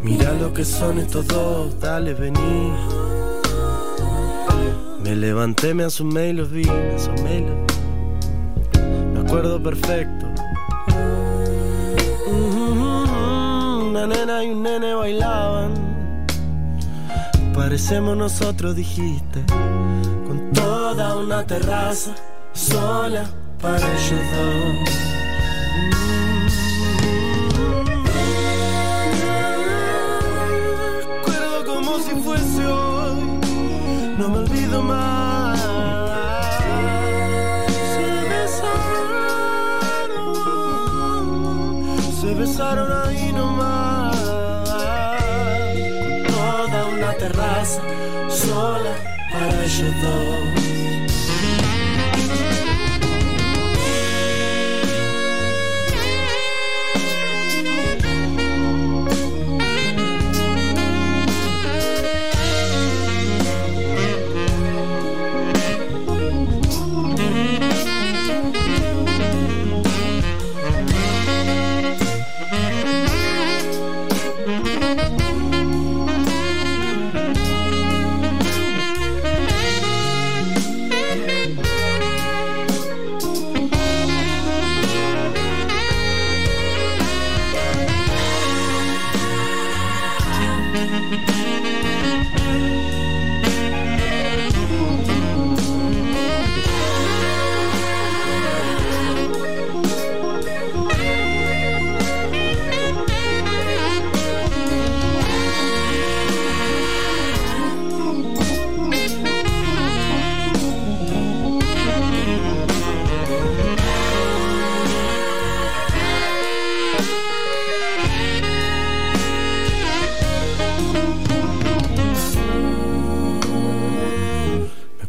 Mira 0.02 0.32
lo 0.34 0.52
que 0.52 0.64
son 0.64 0.98
estos 0.98 1.26
dos, 1.26 1.80
dale, 1.80 2.14
vení. 2.14 2.72
Me 5.02 5.16
levanté, 5.16 5.74
me 5.74 5.84
asomé 5.84 6.28
y 6.28 6.32
los 6.34 6.50
vi, 6.50 6.64
me 6.64 6.94
asomé. 6.94 7.46
Me 9.12 9.20
acuerdo 9.20 9.62
perfecto. 9.62 10.26
Una 13.90 14.06
nena 14.06 14.44
y 14.44 14.50
un 14.50 14.62
nene 14.62 14.94
bailaban. 14.94 15.72
Parecemos 17.54 18.16
nosotros, 18.16 18.74
dijiste. 18.76 19.44
Toda 20.96 21.16
una 21.16 21.44
terraza 21.44 22.14
sola 22.52 23.24
para 23.60 23.78
ellos 23.78 24.20
dos. 24.32 24.90
Como 31.66 31.98
si 31.98 32.14
fuese 32.22 32.64
hoy. 32.64 33.40
No 34.18 34.28
me 34.28 34.38
olvido 34.38 34.82
más. 34.82 35.60
Se 37.92 38.06
besaron, 38.30 38.94
se 42.20 42.34
besaron 42.34 42.88
ahí 43.08 43.32
nomás. 43.32 44.16
Toda 46.28 46.86
una 46.86 47.12
terraza 47.14 47.82
sola 48.28 48.94
para 49.32 49.64
ellos 49.64 49.94
dos. 50.00 50.63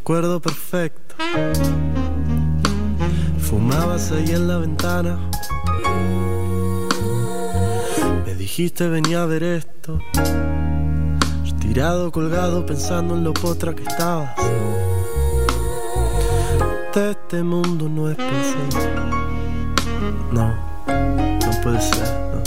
Me 0.06 0.14
acuerdo 0.14 0.39
perfecto. 0.39 1.16
Fumabas 3.39 4.12
ahí 4.12 4.36
en 4.36 4.47
la 4.47 4.60
ventana. 4.60 5.18
Me 8.24 8.36
dijiste 8.36 8.88
venía 8.88 9.24
a 9.24 9.26
ver 9.26 9.41
esto. 9.41 9.99
Tirado, 11.60 12.12
colgado, 12.12 12.68
pensando 12.68 13.16
en 13.16 13.24
lo 13.24 13.34
potra 13.34 13.74
que 13.74 13.82
estabas. 13.82 14.30
De 16.93 17.10
este 17.10 17.41
mundo 17.41 17.89
no 17.89 18.08
es 18.08 18.16
pensé. 18.16 18.58
No, 20.32 20.53
no 20.86 21.62
puede 21.64 21.82
ser. 21.82 22.43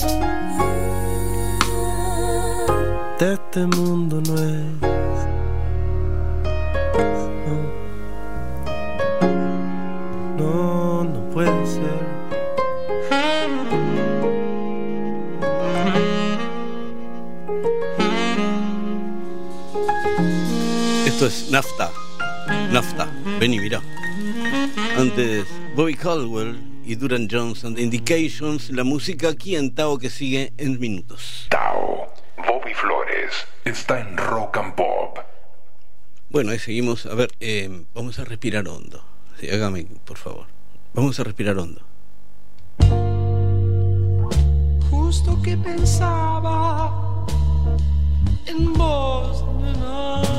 De 3.19 3.33
este 3.35 3.67
mundo 3.67 4.23
no 4.25 4.35
es. 4.41 4.88
Caldwell 26.09 26.57
y 26.87 26.95
Duran 26.95 27.29
Jones 27.31 27.67
and 27.67 27.77
the 27.77 27.83
Indications, 27.83 28.71
la 28.71 28.83
música 28.83 29.29
aquí 29.29 29.57
en 29.57 29.75
Tao 29.75 29.99
que 29.99 30.09
sigue 30.09 30.55
en 30.57 30.81
minutos. 30.81 31.49
Tao, 31.51 32.11
Bobby 32.39 32.73
Flores, 32.73 33.47
está 33.67 34.01
en 34.01 34.17
Rock 34.17 34.57
and 34.57 34.75
Pop. 34.75 35.19
Bueno, 36.31 36.53
ahí 36.53 36.59
seguimos. 36.59 37.05
A 37.05 37.15
ver, 37.15 37.31
eh, 37.41 37.85
vamos 37.93 38.19
a 38.19 38.25
respirar 38.25 38.67
hondo. 38.69 39.05
Sí, 39.39 39.51
hágame, 39.51 39.87
por 40.07 40.17
favor. 40.17 40.47
Vamos 40.95 41.21
a 41.21 41.25
respirar 41.25 41.59
hondo. 41.59 41.83
Justo 44.89 45.43
que 45.43 45.59
pensaba 45.59 47.27
en 48.47 48.73
vos, 48.73 49.45
nena. 49.61 50.38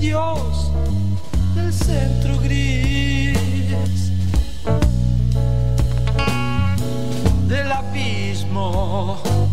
Dios 0.00 0.70
del 1.54 1.72
centro 1.72 2.38
gris 2.38 4.12
del 7.48 7.72
abismo. 7.72 9.45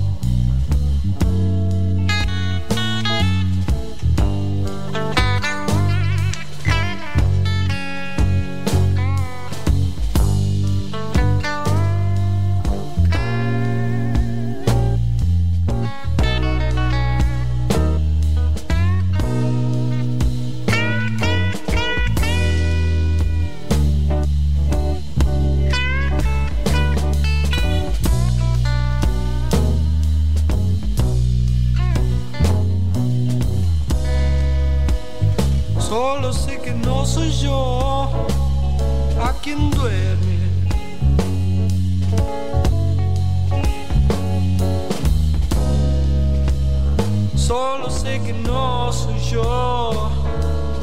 Sou 37.05 37.23
eu 37.23 38.09
a 39.21 39.33
quem 39.33 39.69
duerme. 39.69 40.39
Solo 47.35 47.91
sei 47.91 48.19
que 48.19 48.33
não 48.33 48.91
sou 48.91 49.11
eu 49.31 50.11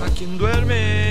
a 0.05 0.11
quem 0.14 0.37
duerme. 0.37 1.09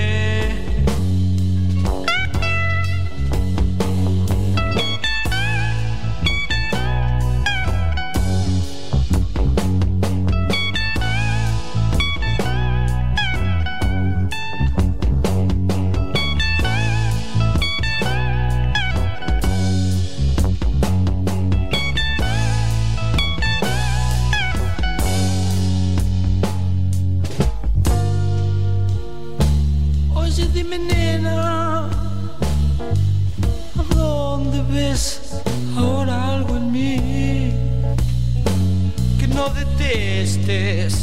veces 40.58 40.99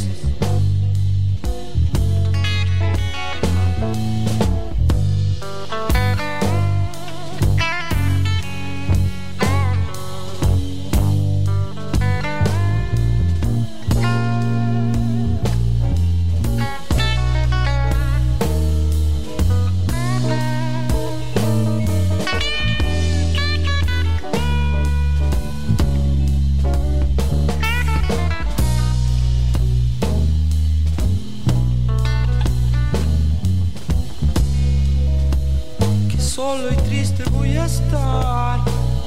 solo 36.48 36.72
y 36.72 36.76
triste 36.88 37.22
voy 37.30 37.58
a 37.58 37.66
estar 37.66 38.60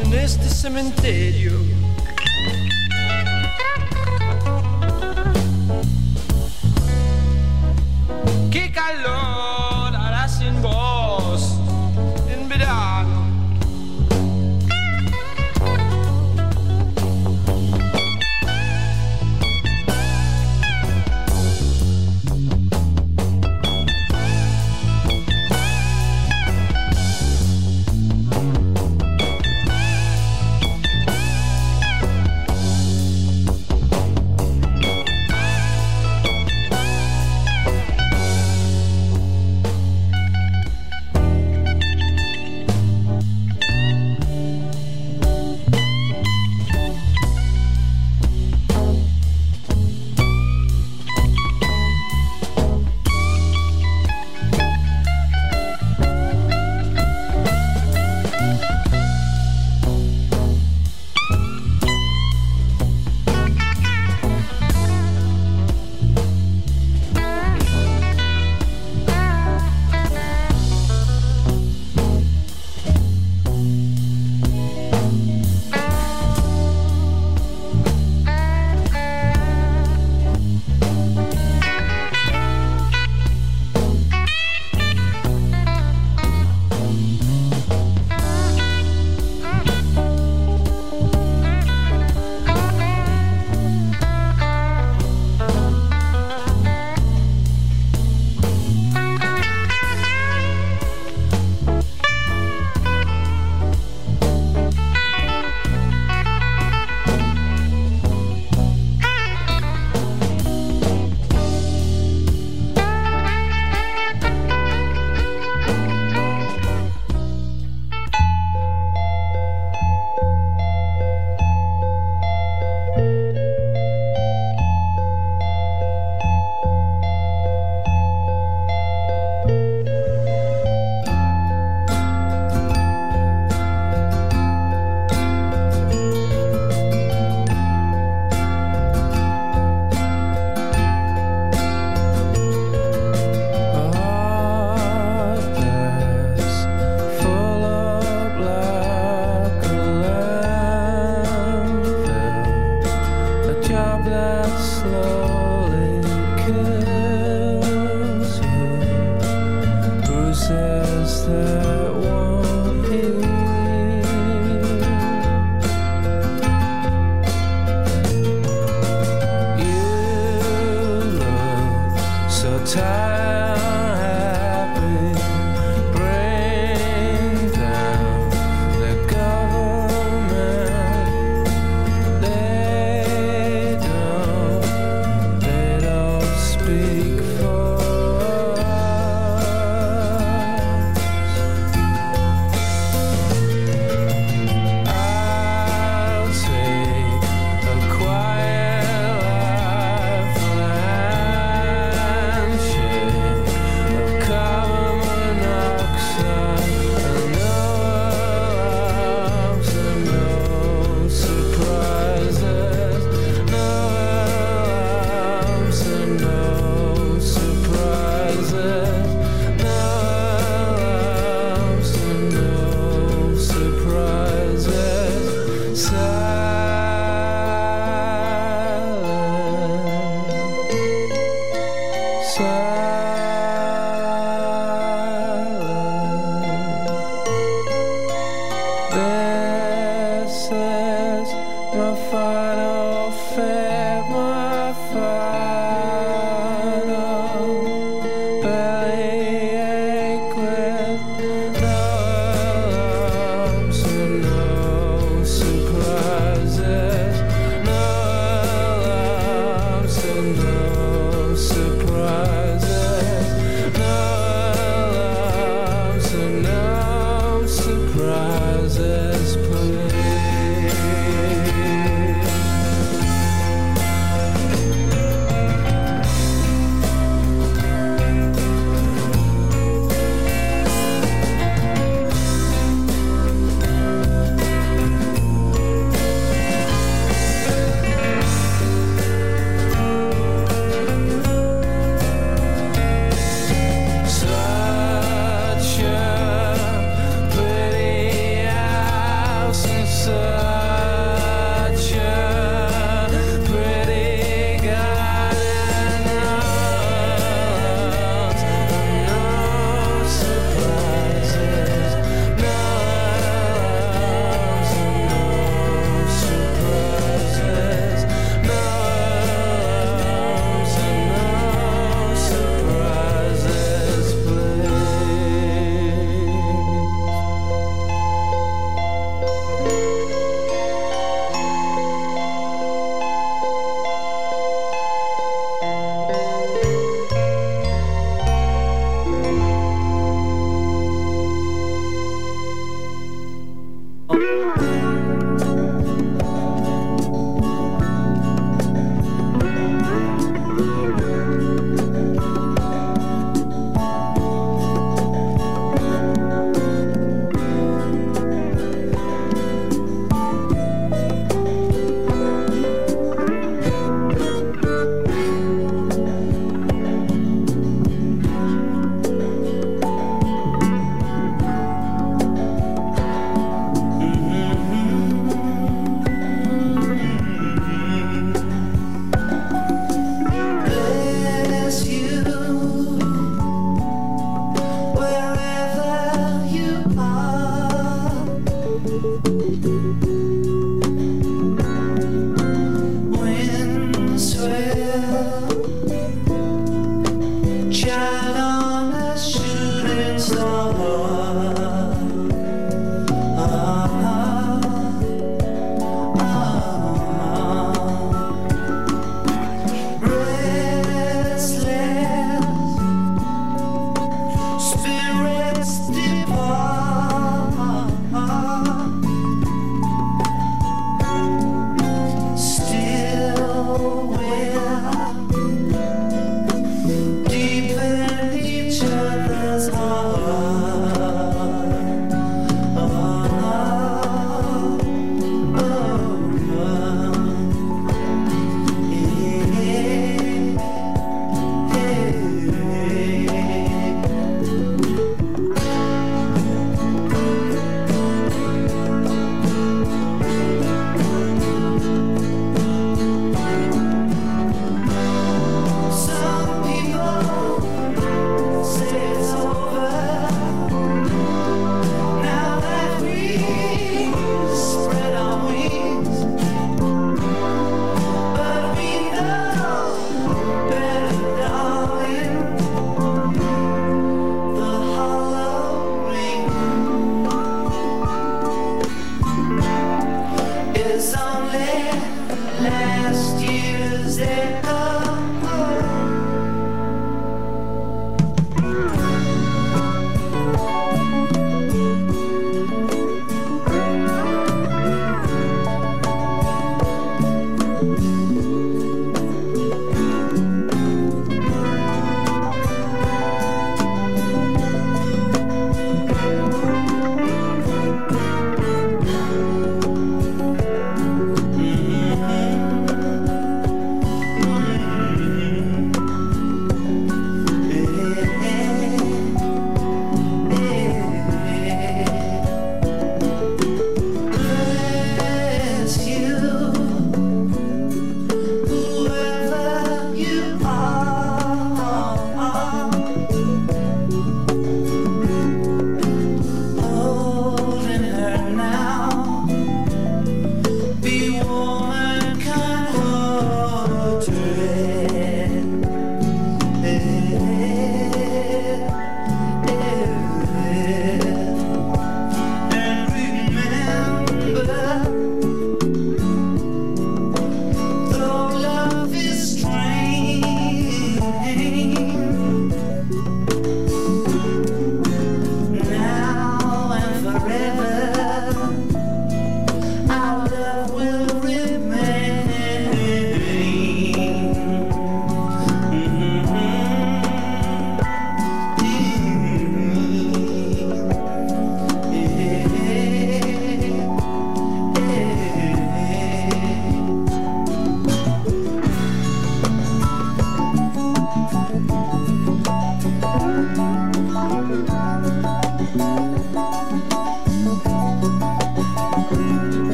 en 0.00 0.14
este 0.14 0.48
cementerio. 0.48 1.52
Qué 8.50 8.72
calor 8.72 9.65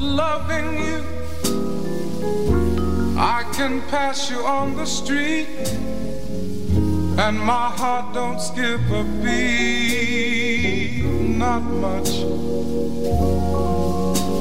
loving 0.00 0.78
you. 0.78 1.04
I 3.18 3.44
can 3.52 3.82
pass 3.88 4.30
you 4.30 4.38
on 4.38 4.74
the 4.76 4.86
street, 4.86 5.48
and 7.18 7.38
my 7.38 7.68
heart 7.70 8.14
don't 8.14 8.40
skip 8.40 8.80
a 8.90 9.04
beat. 9.22 11.04
Not 11.36 11.62
much, 11.62 12.08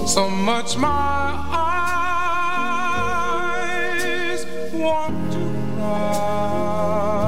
so 0.10 0.30
much 0.30 0.78
my 0.78 1.36
eyes 4.32 4.46
want 4.74 5.32
to 5.34 5.40
cry. 5.76 7.19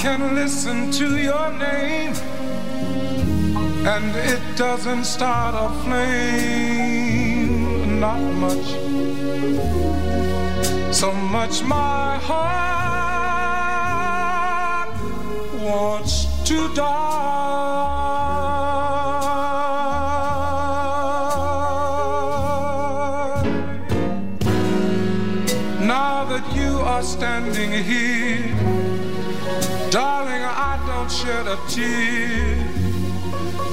Can 0.00 0.34
listen 0.34 0.90
to 0.90 1.18
your 1.18 1.52
name, 1.58 2.14
and 3.86 4.16
it 4.16 4.40
doesn't 4.56 5.04
start 5.04 5.54
a 5.54 5.68
flame. 5.84 7.20
Not 8.00 8.20
much, 8.44 8.66
so 10.90 11.12
much 11.12 11.62
my 11.64 12.18
heart 12.22 12.80
wants 15.62 16.26
to 16.48 16.74
die. 16.74 17.99
Tear. 31.70 32.56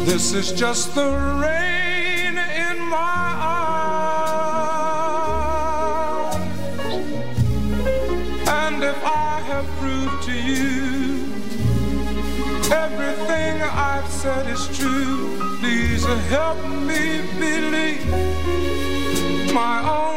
This 0.06 0.34
is 0.34 0.52
just 0.52 0.94
the 0.94 1.10
rain 1.42 2.38
in 2.38 2.78
my 2.88 3.34
eyes. 3.52 3.78
And 8.48 8.84
if 8.84 9.04
I 9.04 9.42
have 9.52 9.66
proved 9.80 10.24
to 10.28 10.34
you 10.34 10.68
everything 12.72 13.62
I've 13.64 14.10
said 14.10 14.48
is 14.48 14.68
true, 14.78 15.58
please 15.60 16.06
help 16.30 16.60
me 16.90 17.22
believe 17.40 18.06
my 19.54 19.78
own 19.90 20.17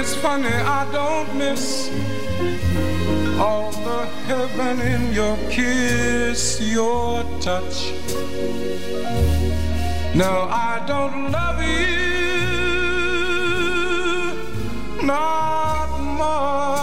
it's 0.00 0.14
funny 0.14 0.48
I 0.48 0.90
don't 0.92 1.36
miss 1.36 1.90
all 3.38 3.70
the 3.70 4.06
heaven 4.28 4.80
in 4.80 5.12
your 5.12 5.36
kiss, 5.50 6.58
your 6.58 7.22
touch. 7.38 7.92
No, 10.14 10.48
I 10.48 10.82
don't 10.86 11.30
love 11.30 11.62
you 11.62 12.00
not 15.06 15.90
more. 16.18 16.79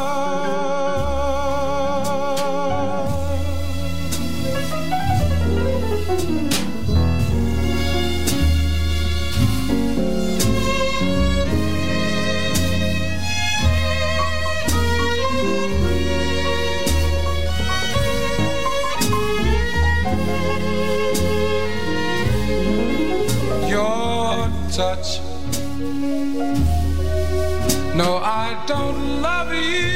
Don't 28.67 29.21
love 29.21 29.53
you 29.53 29.87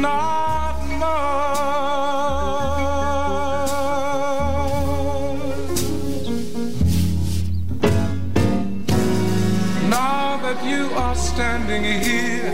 not 0.00 0.78
much. 0.98 1.58
Now 9.90 10.38
that 10.42 10.58
you 10.64 10.90
are 10.94 11.14
standing 11.14 11.84
here, 11.84 12.50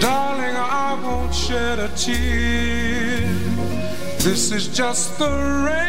darling, 0.00 0.56
I 0.56 0.98
won't 1.02 1.34
shed 1.34 1.80
a 1.80 1.88
tear. 1.96 3.26
This 4.18 4.52
is 4.52 4.68
just 4.68 5.18
the 5.18 5.28
rain 5.66 5.85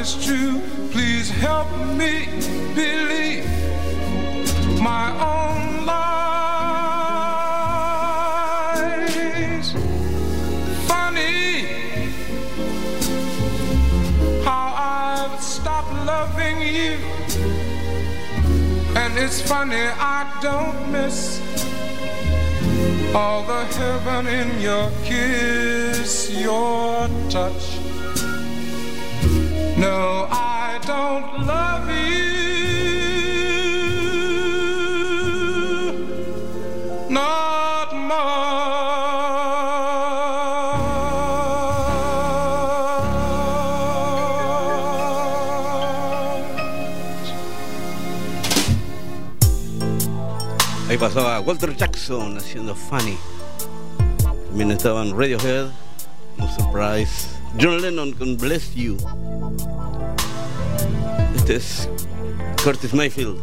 is 0.00 0.24
true, 0.24 0.60
please 0.92 1.28
help 1.28 1.68
me 1.94 2.24
believe 2.74 3.44
my 4.80 5.10
own 5.20 5.84
lies. 5.84 6.06
Funny 10.88 11.66
how 14.42 14.72
I've 14.74 15.38
stopped 15.42 15.92
loving 16.06 16.62
you. 16.62 16.96
And 18.96 19.18
it's 19.18 19.42
funny, 19.42 19.86
I 20.16 20.24
don't 20.40 20.90
miss 20.90 21.40
all 23.14 23.42
the 23.42 23.64
heaven 23.74 24.26
in 24.28 24.60
your 24.62 24.90
kiss, 25.04 26.30
your 26.40 27.06
touch. 27.28 27.79
No, 29.80 30.28
I 30.30 30.78
don't 30.86 31.46
love 31.46 31.88
you. 31.88 32.20
Not. 37.08 37.70
Ahí 50.90 50.98
pasaba 50.98 51.40
Walter 51.40 51.74
Jackson 51.74 52.36
haciendo 52.36 52.74
Funny. 52.74 53.16
También 54.48 54.72
estaban 54.72 55.16
Radiohead, 55.16 55.70
No 56.36 56.48
Surprise, 56.48 57.39
John 57.56 57.82
Lennon 57.82 58.12
can 58.14 58.36
Bless 58.36 58.76
You. 58.76 58.96
Este 61.34 61.56
es 61.56 61.88
Curtis 62.56 62.94
Mayfield. 62.94 63.38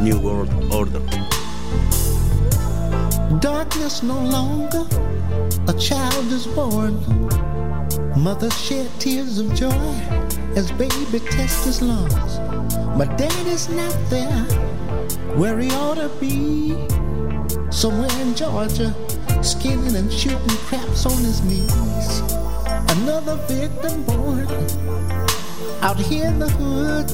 New 0.00 0.18
World 0.20 0.50
Order. 0.72 1.00
Darkness 3.40 4.02
no 4.02 4.18
longer, 4.20 4.86
a 5.68 5.74
child 5.74 6.32
is 6.32 6.46
born. 6.46 6.98
Mother 8.16 8.50
shed 8.50 8.88
tears 8.98 9.38
of 9.38 9.54
joy 9.54 9.70
as 10.56 10.72
baby 10.72 11.20
tests 11.30 11.66
his 11.66 11.82
lungs. 11.82 12.38
But 12.96 13.18
daddy's 13.18 13.68
not 13.68 13.94
there 14.08 14.44
where 15.36 15.58
he 15.58 15.70
ought 15.72 15.96
to 15.96 16.08
be. 16.20 16.74
Somewhere 17.70 18.20
in 18.20 18.34
Georgia, 18.34 18.94
skinning 19.44 19.94
and 19.94 20.12
shooting 20.12 20.56
craps 20.66 21.06
on 21.06 21.18
his 21.18 21.42
knees. 21.42 22.20
Another 22.96 23.36
victim 23.46 24.02
born 24.04 24.48
out 25.82 25.98
here 25.98 26.26
in 26.26 26.38
the 26.38 26.48
hood. 26.48 27.10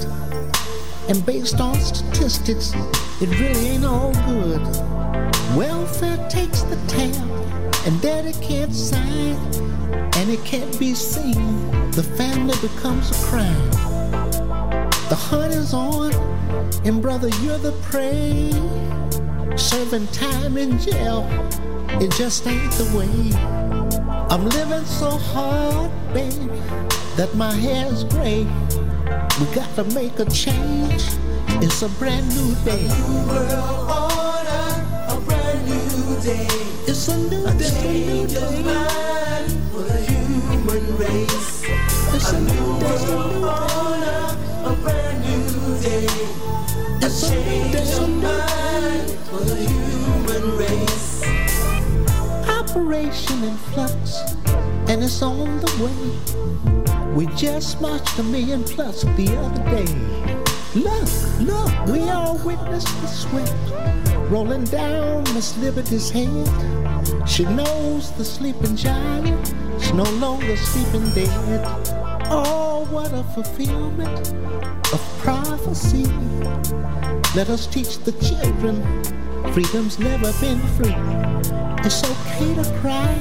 And 1.09 1.27
based 1.27 1.61
on 1.61 1.74
statistics, 1.74 2.73
it 3.20 3.28
really 3.40 3.70
ain't 3.70 3.85
all 3.85 4.12
good. 4.27 4.62
Welfare 5.57 6.24
takes 6.31 6.62
the 6.62 6.77
tab, 6.86 7.16
and 7.85 8.01
daddy 8.01 8.32
can't 8.35 8.73
sign, 8.73 9.35
and 10.15 10.31
it 10.31 10.44
can't 10.44 10.78
be 10.78 10.94
seen. 10.94 11.70
The 11.90 12.05
family 12.16 12.55
becomes 12.61 13.11
a 13.11 13.15
crime. 13.27 13.70
The 15.09 15.16
hunt 15.16 15.52
is 15.52 15.74
on, 15.74 16.12
and 16.85 17.02
brother, 17.02 17.28
you're 17.43 17.59
the 17.59 17.73
prey. 17.82 18.52
Serving 19.57 20.07
time 20.09 20.57
in 20.57 20.78
jail, 20.78 21.28
It 21.99 22.11
just 22.12 22.47
ain't 22.47 22.71
the 22.73 22.85
way. 22.97 23.35
I'm 24.31 24.45
living 24.51 24.85
so 24.85 25.11
hard, 25.33 25.91
baby, 26.15 26.49
that 27.17 27.35
my 27.35 27.53
hair's 27.53 28.05
gray. 28.05 28.45
We 29.41 29.47
got 29.55 29.75
to 29.77 29.85
make 29.95 30.19
a 30.19 30.27
change. 30.27 31.05
It's 31.62 31.83
a 31.83 31.89
brand 31.99 32.29
new 32.37 32.55
day. 32.65 32.87
A 32.87 32.99
new 33.09 33.27
world 33.27 33.91
order, 33.91 34.67
a 35.09 35.21
brand 35.27 35.67
new 35.67 36.21
day. 36.23 36.47
It's 36.87 37.09
a 37.09 37.17
new 37.19 37.47
A 37.47 37.53
day. 37.55 37.71
change 37.83 38.35
of 38.37 38.65
mind 38.65 39.51
for 39.73 39.83
the 39.83 39.99
human 40.09 40.97
race. 40.97 41.62
It's 42.15 42.33
A 42.33 42.41
new 42.41 42.67
world 42.81 43.45
order, 43.45 44.37
a 44.65 44.75
brand 44.83 45.19
new 45.27 45.81
day. 45.83 46.07
A 46.07 47.07
It's 47.07 47.23
a 47.25 47.35
new 47.35 47.43
change 47.43 47.73
day. 47.73 48.05
of 48.05 48.09
mind 48.11 49.11
for 49.29 49.41
the 49.45 49.57
human 49.57 50.57
race. 50.59 51.10
Operation 52.71 53.43
in 53.43 53.57
flux, 53.57 54.21
and 54.87 55.03
it's 55.03 55.23
on 55.23 55.59
the 55.59 55.71
way. 55.83 57.15
We 57.15 57.27
just 57.35 57.81
marched 57.81 58.17
a 58.21 58.23
million 58.23 58.63
plus 58.63 59.03
the 59.03 59.37
other 59.37 59.65
day. 59.65 59.93
Look, 60.79 61.09
look, 61.41 61.87
we 61.87 62.09
all 62.11 62.39
witnessed 62.45 63.01
the 63.01 63.09
sweat 63.09 63.53
rolling 64.31 64.63
down 64.67 65.25
Miss 65.35 65.59
Liberty's 65.59 66.11
head. 66.11 66.47
She 67.29 67.45
knows 67.45 68.13
the 68.13 68.25
sleeping 68.25 68.77
giant 68.77 69.53
is 69.83 69.93
no 69.93 70.05
longer 70.25 70.57
sleeping 70.57 71.11
dead. 71.11 71.65
Oh, 72.31 72.70
what 72.91 73.12
a 73.12 73.23
fulfillment 73.35 74.33
of 74.93 75.01
prophecy. 75.23 76.05
Let 77.37 77.49
us 77.49 77.67
teach 77.67 77.99
the 77.99 78.12
children 78.12 78.83
freedom's 79.53 79.99
never 79.99 80.33
been 80.41 80.59
free. 80.77 80.95
It's 81.85 82.03
okay 82.05 82.55
to 82.55 82.65
cry, 82.81 83.15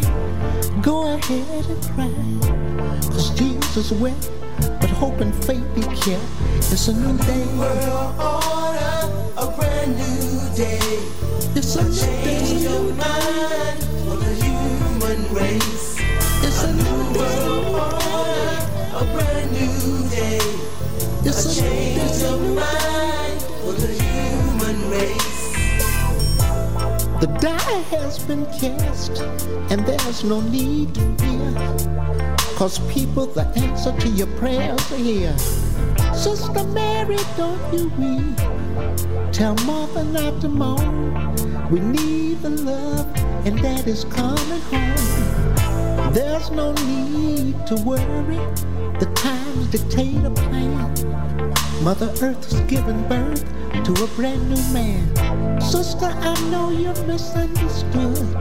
go 0.82 1.16
ahead 1.16 1.66
and 1.66 1.84
cry. 1.94 3.00
Cause 3.12 3.30
Jesus 3.38 3.91
wept, 3.94 4.30
but 4.82 4.90
hope 4.90 5.20
and 5.22 5.34
faith 5.46 5.66
be 5.76 5.82
kept. 5.82 6.24
It's 6.58 6.88
a 6.88 6.94
new 6.94 7.18
day. 7.18 7.46
World 7.58 8.20
order, 8.20 9.02
a 9.38 9.48
brand 9.58 9.96
new 9.98 10.56
day. 10.56 10.80
It's 11.56 11.76
a 11.76 11.80
A 11.80 11.84
new 11.84 11.94
change 11.96 12.62
day. 12.62 12.66
of 12.76 12.98
mind 12.98 13.84
for 14.06 14.18
the 14.18 14.34
human 14.44 15.34
race. 15.34 15.98
It's 16.44 16.64
a 16.64 16.74
new 16.74 17.14
day. 17.14 17.20
World 17.20 17.76
order, 17.76 18.28
a 19.00 19.06
brand 19.06 19.52
new 19.54 20.10
day. 20.10 20.40
It's 21.24 21.46
A 21.46 21.62
change 21.62 22.22
of 22.24 22.42
mind 22.54 23.42
for 23.62 23.72
the 23.72 23.94
human 24.04 24.78
race. 24.92 25.40
The 27.22 27.28
die 27.40 27.82
has 27.96 28.20
been 28.20 28.46
cast, 28.48 29.22
and 29.72 29.86
there's 29.86 30.24
no 30.26 30.42
need 30.42 30.96
to 30.96 31.16
fear. 31.18 31.54
Cause 32.58 32.80
people, 32.92 33.26
the 33.28 33.46
answer 33.56 33.98
to 33.98 34.10
your 34.10 34.28
prayers 34.38 34.92
are 34.92 34.98
here. 34.98 35.38
Sister 36.14 36.66
Mary, 36.66 37.20
don't 37.38 37.74
you 37.74 37.88
weep. 37.98 38.38
Tell 39.32 39.56
mother 39.66 40.04
not 40.04 40.42
to 40.42 40.50
moan. 40.50 41.70
We 41.70 41.80
need 41.80 42.42
the 42.42 42.50
love, 42.50 43.08
and 43.46 43.58
that 43.60 43.88
is 43.88 44.04
coming 44.04 44.62
home. 44.72 45.28
There's 46.11 46.49
no 46.52 46.73
need 46.73 47.56
to 47.68 47.76
worry. 47.76 48.40
The 48.99 49.06
times 49.15 49.68
dictate 49.68 50.23
a 50.26 50.31
plan. 50.31 50.94
Mother 51.84 52.10
Earth 52.22 52.44
has 52.52 52.61
given 52.61 53.07
birth 53.07 53.44
to 53.86 54.03
a 54.03 54.07
brand 54.15 54.49
new 54.49 54.73
man. 54.73 55.61
Sister, 55.61 56.07
I 56.07 56.34
know 56.49 56.72
you're 56.72 57.03
misunderstood, 57.06 58.34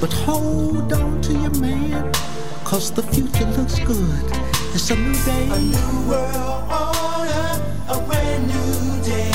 but 0.00 0.12
hold 0.12 0.92
on 0.92 1.20
to 1.22 1.32
your 1.32 1.54
man, 1.60 2.12
cause 2.64 2.90
the 2.92 3.02
future 3.02 3.46
looks 3.56 3.78
good. 3.80 4.24
It's 4.74 4.90
a 4.90 4.96
new 4.96 5.14
day. 5.24 5.48
A 5.50 5.58
new 5.60 6.10
world 6.10 6.64
order, 6.70 7.50
a 7.88 8.00
brand 8.06 8.46
new 8.48 9.02
day. 9.02 9.32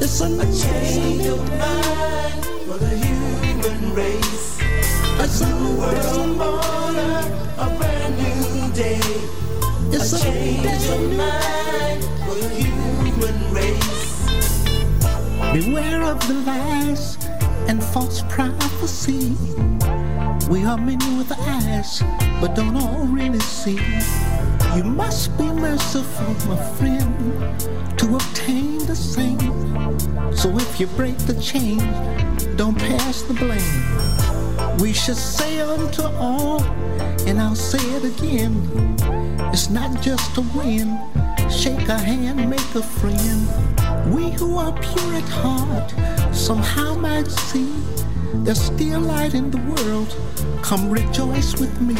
It's 0.00 0.20
a 0.20 0.26
A 0.26 0.44
change 0.44 1.22
day. 1.22 1.28
of 1.28 1.40
mind 1.58 2.44
for 2.66 2.78
the 2.78 2.96
human 2.96 3.94
race. 3.94 4.57
A 5.20 5.26
new 5.26 5.76
world 5.76 6.40
order, 6.40 7.18
a 7.58 7.76
brand 7.76 8.16
new 8.16 8.72
day. 8.72 9.00
It's 9.90 10.12
A 10.12 10.16
a 10.16 10.22
change 10.22 10.88
of 10.88 11.16
mind 11.16 12.04
for 12.24 12.34
the 12.36 12.48
human 12.48 13.52
race. 13.52 14.24
Beware 15.52 16.04
of 16.04 16.20
the 16.28 16.34
lies 16.46 17.18
and 17.66 17.82
false 17.82 18.22
prophecy. 18.28 19.36
We 20.48 20.64
are 20.64 20.78
many 20.78 21.16
with 21.16 21.32
eyes, 21.32 22.00
but 22.40 22.54
don't 22.54 22.76
all 22.76 23.04
really 23.06 23.40
see. 23.40 23.80
You 24.76 24.84
must 24.84 25.36
be 25.36 25.50
merciful, 25.50 26.34
my 26.48 26.62
friend, 26.78 27.58
to 27.98 28.14
obtain 28.14 28.86
the 28.86 28.94
same. 28.94 29.40
So 30.32 30.56
if 30.56 30.78
you 30.78 30.86
break 30.86 31.18
the 31.18 31.34
chain, 31.40 31.78
don't 32.56 32.78
pass 32.78 33.22
the 33.22 33.34
blame. 33.34 34.17
We 34.80 34.92
should 34.92 35.16
say 35.16 35.60
unto 35.60 36.02
all, 36.18 36.62
and 37.26 37.40
I'll 37.40 37.54
say 37.54 37.82
it 37.96 38.04
again. 38.04 38.54
It's 39.52 39.70
not 39.70 40.00
just 40.00 40.34
to 40.34 40.42
win. 40.56 40.98
Shake 41.50 41.88
a 41.88 41.98
hand, 41.98 42.48
make 42.48 42.74
a 42.74 42.82
friend. 42.82 43.48
We 44.14 44.30
who 44.30 44.56
are 44.58 44.72
pure 44.72 45.14
at 45.14 45.28
heart 45.28 45.92
somehow 46.34 46.94
might 46.94 47.28
see 47.28 47.72
there's 48.44 48.60
still 48.60 49.00
light 49.00 49.34
in 49.34 49.50
the 49.50 49.58
world. 49.58 50.14
Come 50.62 50.90
rejoice 50.90 51.58
with 51.58 51.80
me. 51.80 51.96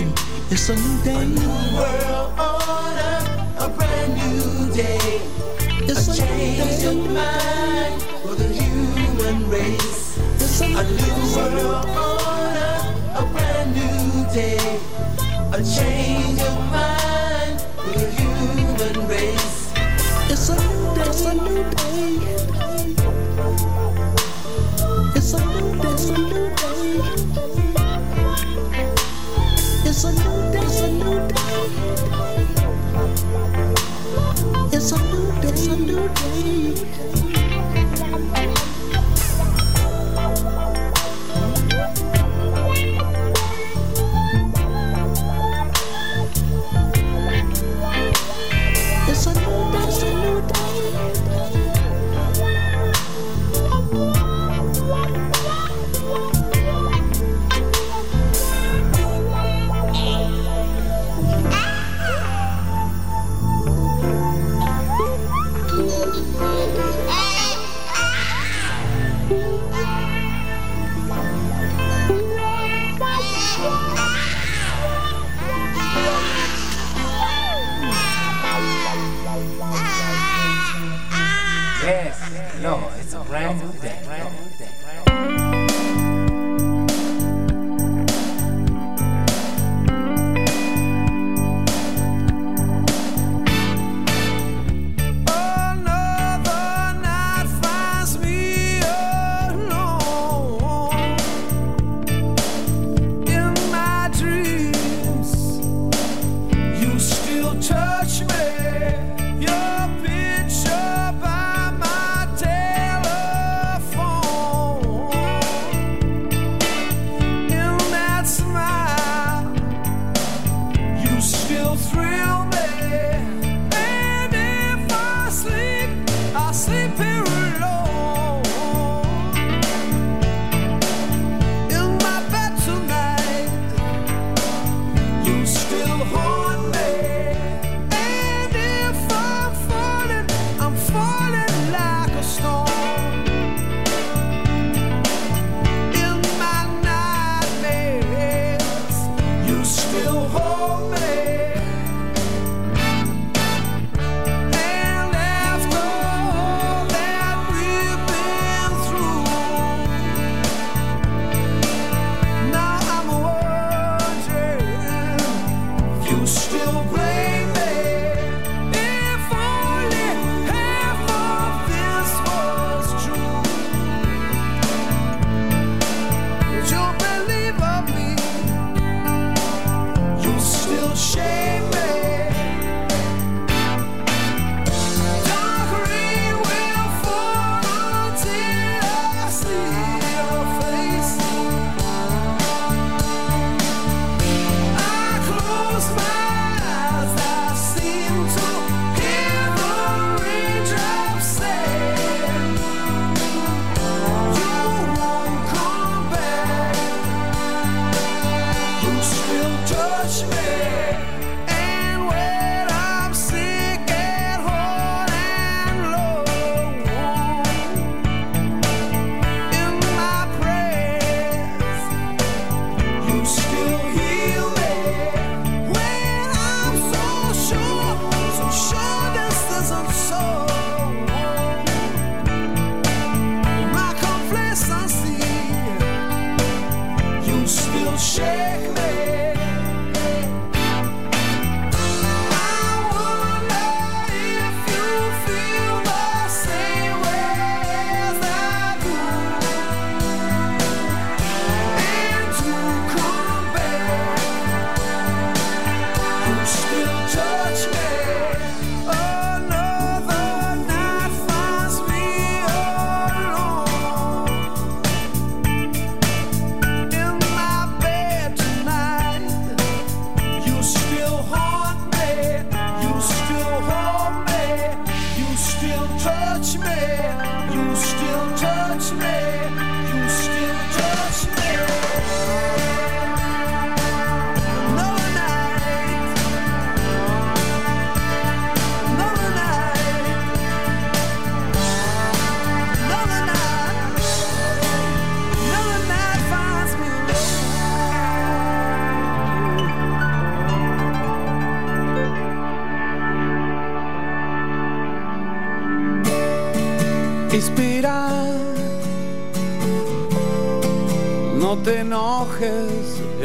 It's 0.50 0.68
a 0.68 0.76
new 0.76 1.02
day. 1.02 1.26
World 1.74 2.32
order, 2.38 3.16
a 3.58 3.68
brand 3.76 4.14
new 4.14 4.74
day. 4.74 5.20
It's 5.90 6.08
A 6.08 6.12
a 6.12 6.16
change 6.16 6.82
new 6.82 7.02
of 7.02 7.10
mind 7.12 8.02
for 8.22 8.34
the 8.34 8.48
human 8.48 9.50
race. 9.50 10.18
It's 10.36 10.60
a 10.60 10.64
A 10.64 10.68
new 10.68 10.96
new 10.96 11.36
world 11.36 11.58
order, 11.58 11.98
a 11.98 12.12
new 12.12 12.17
day. 14.34 14.80
A 15.52 15.62
change 15.62 16.40
of 16.40 16.58
mind 16.70 17.60
for 17.60 17.90
the 17.98 18.10
human 18.10 19.08
race. 19.08 19.72
It's 20.30 20.48
a 20.50 20.56
new 20.56 20.94
day. 20.94 21.08
It's 21.08 21.22
a 21.24 21.34
new 21.34 21.64
day. 21.72 22.98
It's 25.14 25.32
a 25.32 25.40
new 25.44 25.66
day. 25.78 25.92
It's 29.84 30.04
a 30.04 30.12
new 30.12 30.34
day. 30.52 30.62
It's 30.64 30.80
a 30.80 30.88
new 30.92 31.18
day. 31.28 31.44
It's 34.72 34.92
a 34.92 34.98
new 34.98 35.24
day. 35.40 35.48
It's 35.48 35.66
a 35.66 35.76
new 35.76 36.08
day. 36.08 36.87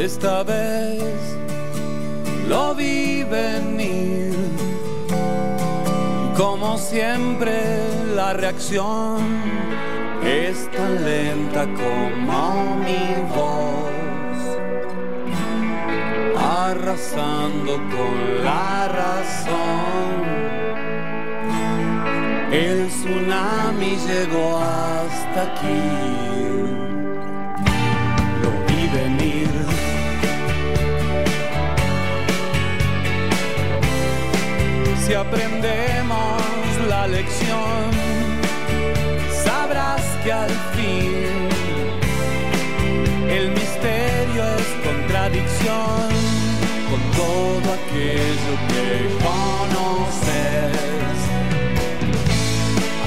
esta 0.04 0.42
vez. 0.42 0.63
aquello 47.74 48.54
que 48.70 48.88
conoces. 49.26 50.74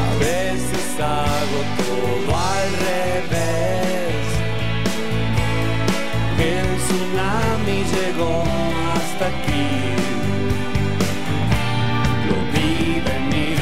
A 0.06 0.10
veces 0.20 0.86
hago 1.00 1.60
todo 1.84 2.30
al 2.36 2.70
revés. 2.88 4.26
El 6.54 6.68
tsunami 6.84 7.80
llegó 7.94 8.44
hasta 8.96 9.26
aquí. 9.28 9.70
lo 12.28 12.38
vi 12.54 12.72
venir. 13.10 13.60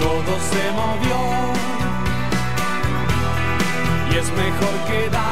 todo 0.00 0.32
se 0.50 0.64
movió 0.80 1.20
y 4.10 4.16
es 4.16 4.28
mejor 4.32 4.74
quedar 4.86 5.27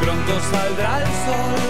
pronto 0.00 0.40
saldrá 0.50 0.98
el 0.98 1.06
sol 1.24 1.60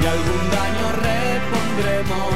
y 0.00 0.06
algún 0.06 0.44
daño 0.50 0.86
repondremos, 1.08 2.34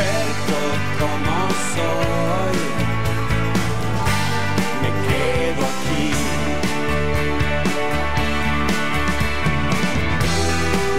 recto 0.00 0.58
como 1.00 1.34
soy. 1.74 2.58
Me 4.82 4.90
quedo 5.06 5.62
aquí. 5.72 6.08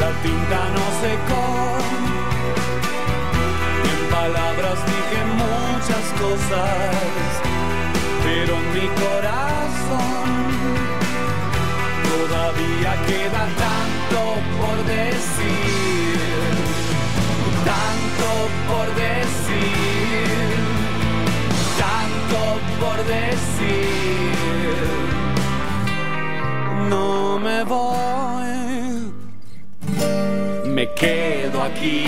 La 0.02 0.12
tinta 0.22 0.60
no 0.76 0.86
secó, 1.02 1.46
en 3.92 4.02
palabras 4.12 4.78
dije 4.92 5.20
muchas 5.44 6.06
cosas, 6.22 7.30
pero 8.24 8.54
mi 8.74 8.88
corazón 9.02 9.27
Todavía 12.58 12.94
queda 13.06 13.44
tanto 13.66 14.20
por 14.60 14.78
decir, 14.86 16.18
tanto 17.64 18.30
por 18.68 18.88
decir, 18.96 20.58
tanto 21.78 22.40
por 22.80 22.98
decir. 23.06 24.82
No 26.90 27.38
me 27.38 27.64
voy, 27.64 29.14
me 30.66 30.86
quedo 30.94 31.62
aquí. 31.62 32.06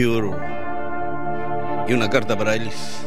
Y 0.00 1.92
una 1.92 2.08
carta 2.08 2.38
para 2.38 2.54
Ellis. 2.54 3.04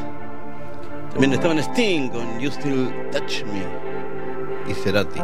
También 1.11 1.31
estaban 1.31 1.57
Sting 1.59 2.09
con 2.09 2.37
You 2.37 2.51
Still 2.51 2.91
Touch 3.13 3.45
Me 3.45 3.63
y 4.69 4.73
Cerati. 4.73 5.21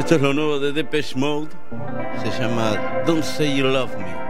Esto 0.00 0.16
es 0.16 0.20
lo 0.20 0.32
nuevo 0.32 0.58
de 0.58 0.72
Depeche 0.72 1.16
Mode, 1.16 1.50
se 2.24 2.42
llama 2.42 3.02
Don't 3.06 3.22
Say 3.22 3.56
You 3.56 3.66
Love 3.66 3.96
Me. 3.96 4.25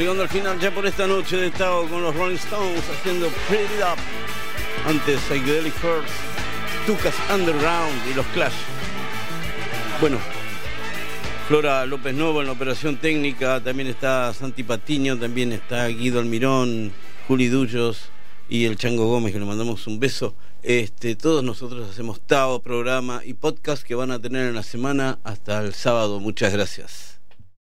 Llegando 0.00 0.22
al 0.22 0.30
final 0.30 0.58
ya 0.58 0.70
por 0.70 0.86
esta 0.86 1.06
noche 1.06 1.36
de 1.36 1.50
Tao 1.50 1.86
con 1.86 2.02
los 2.02 2.14
Rolling 2.14 2.36
Stones 2.36 2.82
haciendo 2.88 3.28
Pretty 3.48 3.82
Up. 3.82 3.98
Antes 4.88 5.20
Psychedelic 5.28 5.74
First, 5.74 6.08
Tucas 6.86 7.14
Underground 7.30 7.92
y 8.10 8.14
los 8.14 8.24
Clash. 8.28 8.54
Bueno, 10.00 10.16
Flora 11.48 11.84
López 11.84 12.14
Novo 12.14 12.40
en 12.40 12.46
la 12.46 12.52
operación 12.52 12.96
técnica, 12.96 13.60
también 13.62 13.88
está 13.88 14.32
Santi 14.32 14.62
Patiño, 14.62 15.18
también 15.18 15.52
está 15.52 15.86
Guido 15.88 16.20
Almirón, 16.20 16.92
Juli 17.28 17.48
Dullos 17.48 18.08
y 18.48 18.64
el 18.64 18.78
Chango 18.78 19.06
Gómez, 19.06 19.34
que 19.34 19.38
le 19.38 19.44
mandamos 19.44 19.86
un 19.86 20.00
beso. 20.00 20.34
Este, 20.62 21.14
todos 21.14 21.44
nosotros 21.44 21.90
hacemos 21.90 22.22
Tao, 22.22 22.60
programa 22.60 23.20
y 23.22 23.34
podcast 23.34 23.82
que 23.82 23.94
van 23.94 24.12
a 24.12 24.18
tener 24.18 24.46
en 24.46 24.54
la 24.54 24.62
semana 24.62 25.18
hasta 25.24 25.60
el 25.60 25.74
sábado. 25.74 26.20
Muchas 26.20 26.54
gracias. 26.54 26.99